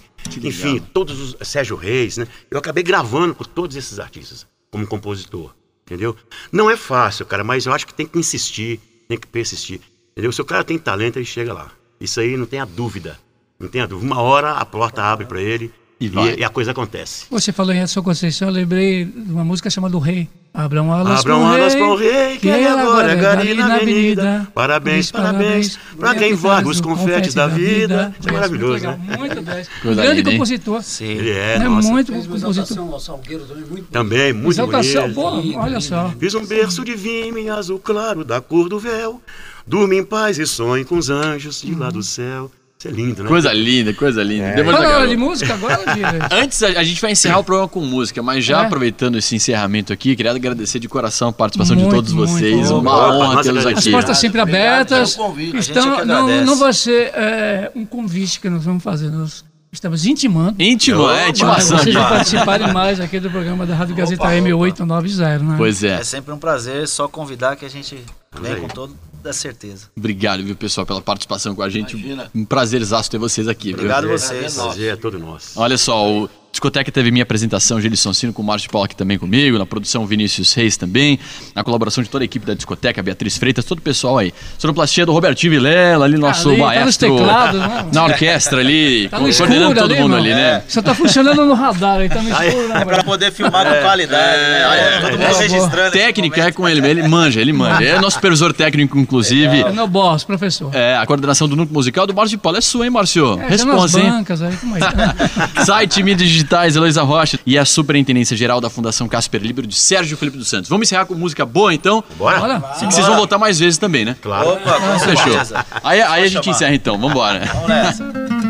enfim, 0.50 0.80
todos 0.94 1.20
os. 1.40 1.48
Sérgio 1.48 1.76
Reis, 1.76 2.18
né? 2.18 2.28
Eu 2.52 2.58
acabei 2.60 2.84
gravando 2.84 3.34
com 3.36 3.44
todos 3.44 3.76
esses 3.76 4.00
artistas, 4.00 4.46
como 4.72 4.86
compositor, 4.88 5.54
entendeu? 5.86 6.16
Não 6.52 6.70
é 6.70 6.76
fácil, 6.78 7.26
cara, 7.26 7.44
mas 7.44 7.66
eu 7.66 7.74
acho 7.74 7.88
que 7.88 7.94
tem 7.94 8.06
que 8.06 8.18
insistir, 8.20 8.80
tem 9.08 9.18
que 9.18 9.28
persistir. 9.28 9.80
Entendeu? 10.12 10.32
Se 10.32 10.42
o 10.42 10.46
cara 10.46 10.64
tem 10.64 10.78
talento, 10.78 11.18
ele 11.18 11.26
chega 11.26 11.54
lá. 11.54 11.72
Isso 12.00 12.20
aí 12.20 12.38
não 12.38 12.46
tem 12.46 12.60
a 12.60 12.66
dúvida. 12.66 13.20
Não 13.60 13.68
tem 13.68 13.82
a 13.82 13.86
dúvida. 13.88 14.06
Uma 14.14 14.22
hora 14.22 14.52
a 14.54 14.66
porta 14.66 15.02
abre 15.02 15.26
pra 15.26 15.42
ele. 15.42 15.74
E, 16.04 16.10
vai. 16.10 16.36
e 16.38 16.44
a 16.44 16.50
coisa 16.50 16.72
acontece. 16.72 17.26
Você 17.30 17.54
falou 17.54 17.74
em 17.74 17.82
Edson 17.82 18.04
Conceição, 18.04 18.50
eu 18.50 18.54
lembrei 18.54 19.06
de 19.06 19.32
uma 19.32 19.46
música 19.46 19.70
chamada 19.70 19.96
O 19.96 20.00
Rei. 20.00 20.28
Abram 20.54 20.92
alas 20.92 21.22
Abram 21.22 21.40
pro 21.40 21.48
alas 21.48 21.74
rei, 21.74 21.82
para 21.82 21.92
o 21.92 21.96
rei, 21.96 22.38
que 22.38 22.48
ele 22.48 22.68
agora 22.68 23.12
é 23.14 23.16
gari 23.16 23.54
na 23.56 23.74
avenida. 23.74 24.48
Parabéns, 24.54 25.06
Diz 25.06 25.12
parabéns, 25.12 25.80
para 25.98 26.14
quem 26.14 26.36
varga 26.36 26.70
os 26.70 26.80
confetes 26.80 27.34
da 27.34 27.48
vida. 27.48 28.14
Isso 28.20 28.30
é 28.30 28.32
maravilhoso, 28.34 28.84
né? 28.84 29.00
Muito 29.18 29.42
bem. 29.42 29.66
Grande 29.96 30.20
hein? 30.20 30.24
compositor. 30.24 30.84
Ele 31.02 31.32
é, 31.32 31.56
é 31.56 31.60
nossa. 31.60 31.90
muito 31.90 32.12
Fez 32.12 32.28
compositor. 32.28 32.52
exaltação 32.52 32.94
ao 32.94 33.00
Salgueiro 33.00 33.46
também, 33.46 33.66
muito 33.66 33.86
Também, 33.88 34.34
muito 34.34 34.52
Exaltação, 34.52 35.12
bonito. 35.12 35.54
pô, 35.54 35.60
olha 35.60 35.82
só. 35.82 36.14
Fiz 36.20 36.36
um 36.36 36.46
berço 36.46 36.86
de 36.86 36.94
vime 36.94 37.50
azul 37.50 37.80
claro 37.80 38.24
da 38.24 38.40
cor 38.40 38.70
do 38.70 38.78
véu. 38.78 39.20
Durma 39.66 39.96
em 39.96 40.04
paz 40.04 40.38
e 40.38 40.46
sonhe 40.46 40.86
com 40.86 40.98
os 40.98 41.10
anjos 41.10 41.64
de 41.64 41.74
lá 41.74 41.90
do 41.90 42.04
céu. 42.04 42.52
Isso 42.84 42.88
é 42.90 42.92
lindo, 42.92 43.24
né? 43.24 43.30
Coisa 43.30 43.54
linda, 43.54 43.94
coisa 43.94 44.22
linda. 44.22 44.46
É. 44.46 44.64
Fala 44.64 45.08
de 45.08 45.16
música 45.16 45.54
agora, 45.54 45.78
Dias? 45.96 46.14
Antes, 46.32 46.62
a, 46.64 46.68
a 46.68 46.84
gente 46.84 47.00
vai 47.02 47.12
encerrar 47.12 47.40
o 47.40 47.44
programa 47.44 47.70
com 47.70 47.80
música, 47.80 48.22
mas 48.22 48.44
já 48.44 48.62
É. 48.62 48.66
aproveitando 48.66 49.18
esse 49.18 49.36
encerramento 49.36 49.94
aqui, 49.94 50.16
queria 50.16 50.32
agradecer 50.32 50.80
de 50.80 50.90
coração 50.90 51.30
a 51.30 51.34
participação 51.34 51.76
de 51.78 51.84
Muito, 51.84 51.96
todos 51.96 52.12
muito. 52.14 52.30
vocês. 52.32 52.70
Uma 52.72 52.94
opa, 52.96 53.16
honra 53.16 53.44
tê-los. 53.44 53.66
As 53.66 53.78
aqui. 53.78 53.92
portas 53.92 54.18
sempre 54.18 54.42
abertas. 54.42 55.16
pelo 55.16 55.28
convite, 55.30 55.58
a 55.58 55.62
gente 55.62 55.72
Então, 55.72 55.94
é 55.94 56.00
que 56.02 56.06
não, 56.06 56.46
não 56.46 56.56
vai 56.58 56.74
ser 56.74 57.12
é, 57.16 57.72
um 57.74 57.86
convite 57.86 58.40
que 58.42 58.50
nós 58.50 58.66
vamos 58.66 58.84
fazer. 58.84 59.10
Nós 59.10 59.46
estamos 59.74 60.06
intimando. 60.06 60.62
Íntimo, 60.62 61.10
é, 61.10 61.30
intimação. 61.30 61.78
vocês 61.78 61.96
participarem 61.96 62.72
mais 62.72 63.00
aqui 63.00 63.20
do 63.20 63.30
programa 63.30 63.66
da 63.66 63.76
Rádio 63.76 63.96
Gazeta 63.96 64.24
M890, 64.24 65.40
né? 65.42 65.56
Pois 65.58 65.84
é. 65.84 66.00
É 66.00 66.04
sempre 66.04 66.32
um 66.32 66.38
prazer, 66.38 66.88
só 66.88 67.08
convidar 67.08 67.56
que 67.56 67.66
a 67.66 67.70
gente 67.70 68.00
vem 68.40 68.62
com 68.62 68.68
toda 68.68 69.34
certeza. 69.34 69.88
Obrigado, 69.98 70.44
viu, 70.44 70.56
pessoal, 70.56 70.86
pela 70.86 71.02
participação 71.02 71.56
com 71.56 71.64
a 71.64 71.70
gente. 71.70 71.98
Um 72.34 72.46
prazerzaço 72.46 73.10
ter 73.10 73.18
vocês 73.18 73.48
aqui. 73.48 73.70
viu? 73.70 73.76
Obrigado 73.76 74.08
vocês. 74.08 74.56
Prazer 74.56 74.94
é 74.94 74.96
todo 74.96 75.18
nosso. 75.18 75.60
Olha 75.60 75.78
só, 75.78 76.08
o 76.08 76.30
Discoteca 76.54 76.92
teve 76.92 77.10
minha 77.10 77.24
apresentação, 77.24 77.82
Gelisson 77.82 78.14
Sino, 78.14 78.32
com 78.32 78.44
o 78.44 78.46
Márcio 78.46 78.70
Paulo 78.70 78.86
aqui 78.86 78.96
também 78.96 79.18
comigo, 79.18 79.58
na 79.58 79.66
produção 79.66 80.06
Vinícius 80.06 80.54
Reis 80.54 80.78
também, 80.78 81.18
na 81.56 81.64
colaboração 81.64 82.04
de 82.04 82.10
toda 82.12 82.24
a 82.24 82.26
equipe 82.26 82.46
da 82.46 82.54
Discoteca, 82.54 83.02
Beatriz 83.02 83.36
Freitas, 83.40 83.66
todo 83.66 83.80
o 83.80 83.82
pessoal 83.82 84.20
aí. 84.20 84.32
Sonoplastia 84.60 85.04
do 85.04 85.12
Robertinho 85.12 85.52
Vilela, 85.52 86.06
ali 86.06 86.16
nosso 86.16 86.50
Ali, 86.50 86.60
tá 86.60 86.64
maestro. 86.66 87.18
teclados, 87.18 87.60
né? 87.60 87.86
Na 87.92 88.04
orquestra 88.06 88.60
ali, 88.60 89.10
Tá 89.10 89.18
no 89.20 89.24
coordenando 89.36 89.72
escuro 89.72 89.80
todo 89.80 89.92
ali, 89.94 90.02
mundo 90.04 90.16
ali, 90.16 90.30
né? 90.30 90.64
Só 90.68 90.84
tá 90.84 90.94
funcionando 90.94 91.44
no 91.44 91.56
radar 91.56 91.98
aí, 92.02 92.08
tá 92.08 92.22
no 92.22 92.30
escuro, 92.30 92.68
né? 92.68 92.82
É 92.82 92.86
pra 92.86 93.04
poder 93.04 93.32
filmar 93.32 93.66
com 93.66 93.82
qualidade, 93.82 94.38
né? 94.44 94.68
Olha, 94.68 95.02
todo 95.02 95.20
mundo 95.20 95.36
registrando. 95.40 95.92
Técnica 95.92 96.42
é 96.44 96.52
com 96.52 96.70
ele, 96.70 96.88
ele 96.88 97.08
manja, 97.08 97.42
ele 97.42 97.52
manja. 97.52 97.84
É 97.84 98.00
nosso 98.00 98.18
supervisor 98.18 98.54
técnico, 98.54 98.96
inclusive. 99.00 99.62
É 99.62 99.72
meu 99.72 99.88
boss, 99.88 100.24
professor. 100.24 100.70
É, 100.76 100.98
a 100.98 101.06
coordenação 101.08 101.50
do 101.50 101.56
núcleo 101.56 101.74
musical 101.74 102.06
do 102.06 102.14
Márcio 102.14 102.38
Paulo 102.38 102.60
é 102.60 102.62
sua, 102.62 102.86
hein, 102.86 102.92
Márcio? 102.92 103.40
É, 103.42 103.48
Responsa, 103.48 104.00
hein? 104.00 104.12
bancas 104.12 104.40
aí, 104.44 104.56
como 104.58 104.78
é? 104.78 104.80
Site 105.66 106.04
Mídias 106.04 106.43
Digitais, 106.44 106.76
Heloísa 106.76 107.02
Rocha 107.04 107.40
e 107.46 107.58
a 107.58 107.66
Superintendência 107.66 108.36
Geral 108.36 108.60
da 108.60 108.70
Fundação 108.70 109.08
Casper 109.08 109.42
Libero 109.42 109.66
de 109.66 109.76
Sérgio 109.76 110.18
Felipe 110.18 110.38
dos 110.38 110.50
Santos. 110.50 110.70
Vamos 110.70 110.88
encerrar 110.88 111.06
com 111.06 111.14
música 111.16 111.46
boa, 111.46 111.74
então? 111.74 112.04
Bora? 112.18 112.40
Bora. 112.40 112.64
Sim, 112.76 112.88
que 112.88 112.94
vocês 112.94 113.08
vão 113.08 113.16
voltar 113.16 113.38
mais 113.38 113.60
vezes 113.60 113.78
também, 113.78 114.04
né? 114.04 114.16
Claro. 114.22 114.54
Opa, 114.54 114.80
com 114.80 115.00
Fechou. 115.00 115.40
Aí, 115.84 116.02
aí 116.02 116.24
a 116.24 116.28
gente 116.28 116.44
chamar. 116.44 116.56
encerra 116.56 116.76
então, 116.76 116.98
vambora. 117.00 117.46
Vamos 117.46 117.68
nessa. 117.70 118.43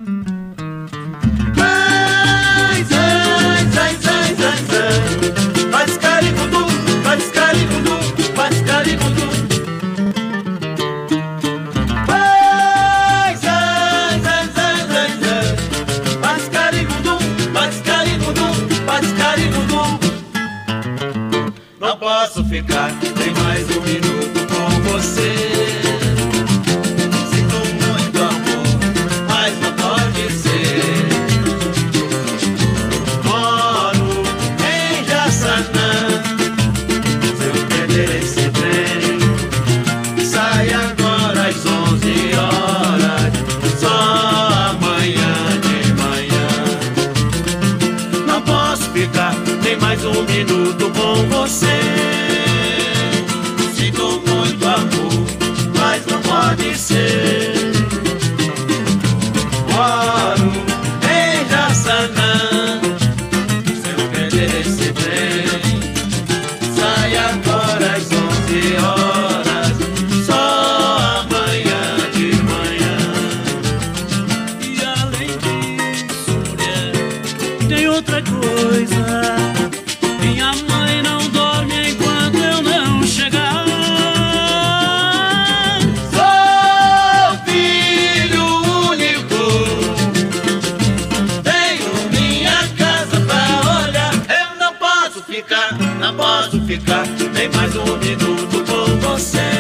Ficar 96.74 97.06
nem 97.34 97.50
mais 97.50 97.76
um 97.76 97.98
minuto 97.98 98.64
com 98.66 99.08
você. 99.08 99.53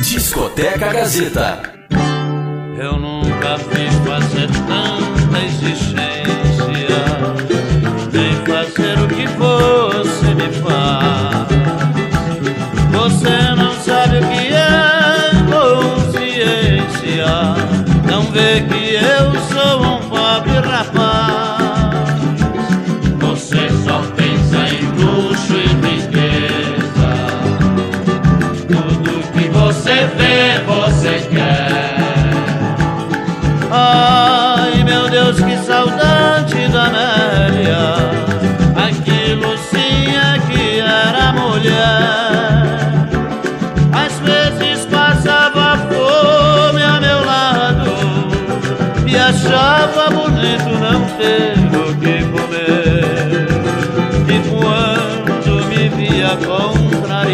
Discoteca 0.00 0.92
Gazeta. 0.92 1.62
Eu 2.78 2.98
nunca 2.98 3.56
vi 3.58 3.90
fazer 4.06 4.48
tanta 4.66 5.38
existência, 5.44 6.88
nem 8.10 8.34
fazer 8.46 8.98
o 8.98 9.08
que 9.08 9.26
você 9.36 10.34
me 10.34 10.50
faz. 10.62 11.48
Você 12.92 13.54
não 13.56 13.72
sabe 13.74 14.18
o 14.18 14.20
que 14.20 14.54
é 14.54 15.30
consciência, 16.02 17.26
não 18.10 18.22
vê 18.32 18.62
que 18.62 18.94
eu 18.94 19.32
sou 19.52 19.82
um 19.82 20.08
pobre 20.08 20.58
rapaz. 20.60 21.39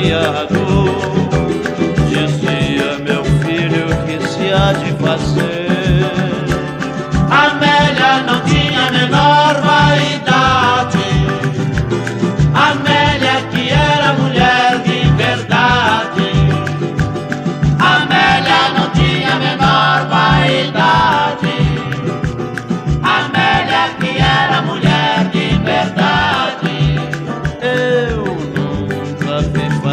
criado 0.07 1.26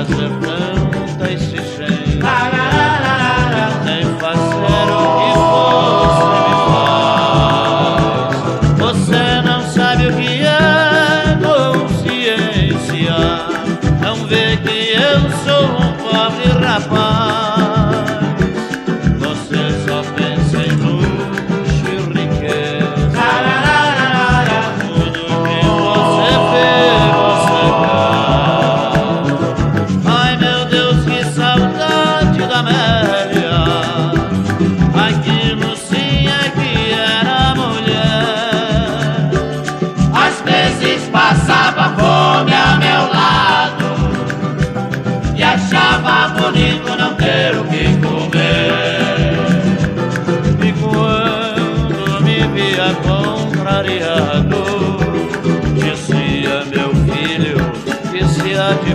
Azrael. 0.03 0.82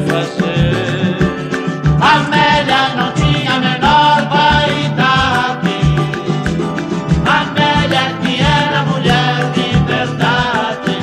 fazer. 0.09 1.17
Amélia 2.01 2.89
não 2.97 3.13
tinha 3.13 3.53
a 3.55 3.59
menor 3.59 4.29
vaidade. 4.29 5.79
Amélia 7.27 7.99
é 7.99 8.15
que 8.23 8.41
era 8.41 8.83
mulher 8.85 9.53
de 9.53 9.69
verdade. 9.87 10.97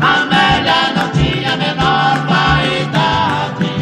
Amélia 0.00 0.92
não 0.96 1.08
tinha 1.12 1.52
a 1.52 1.56
menor 1.56 2.26
vaidade. 2.26 3.72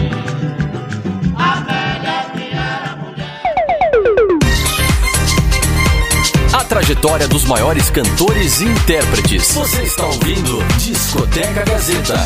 Amélia 1.36 2.10
é 2.10 2.24
que 2.36 2.46
era 2.52 2.96
mulher. 2.96 3.40
A 6.52 6.64
trajetória 6.64 7.28
dos 7.28 7.44
maiores 7.44 7.90
cantores 7.90 8.60
e 8.60 8.64
intérpretes. 8.64 9.52
Você 9.52 9.82
está 9.82 10.04
ouvindo 10.06 10.62
Discoteca 10.78 11.64
Gazeta. 11.64 12.18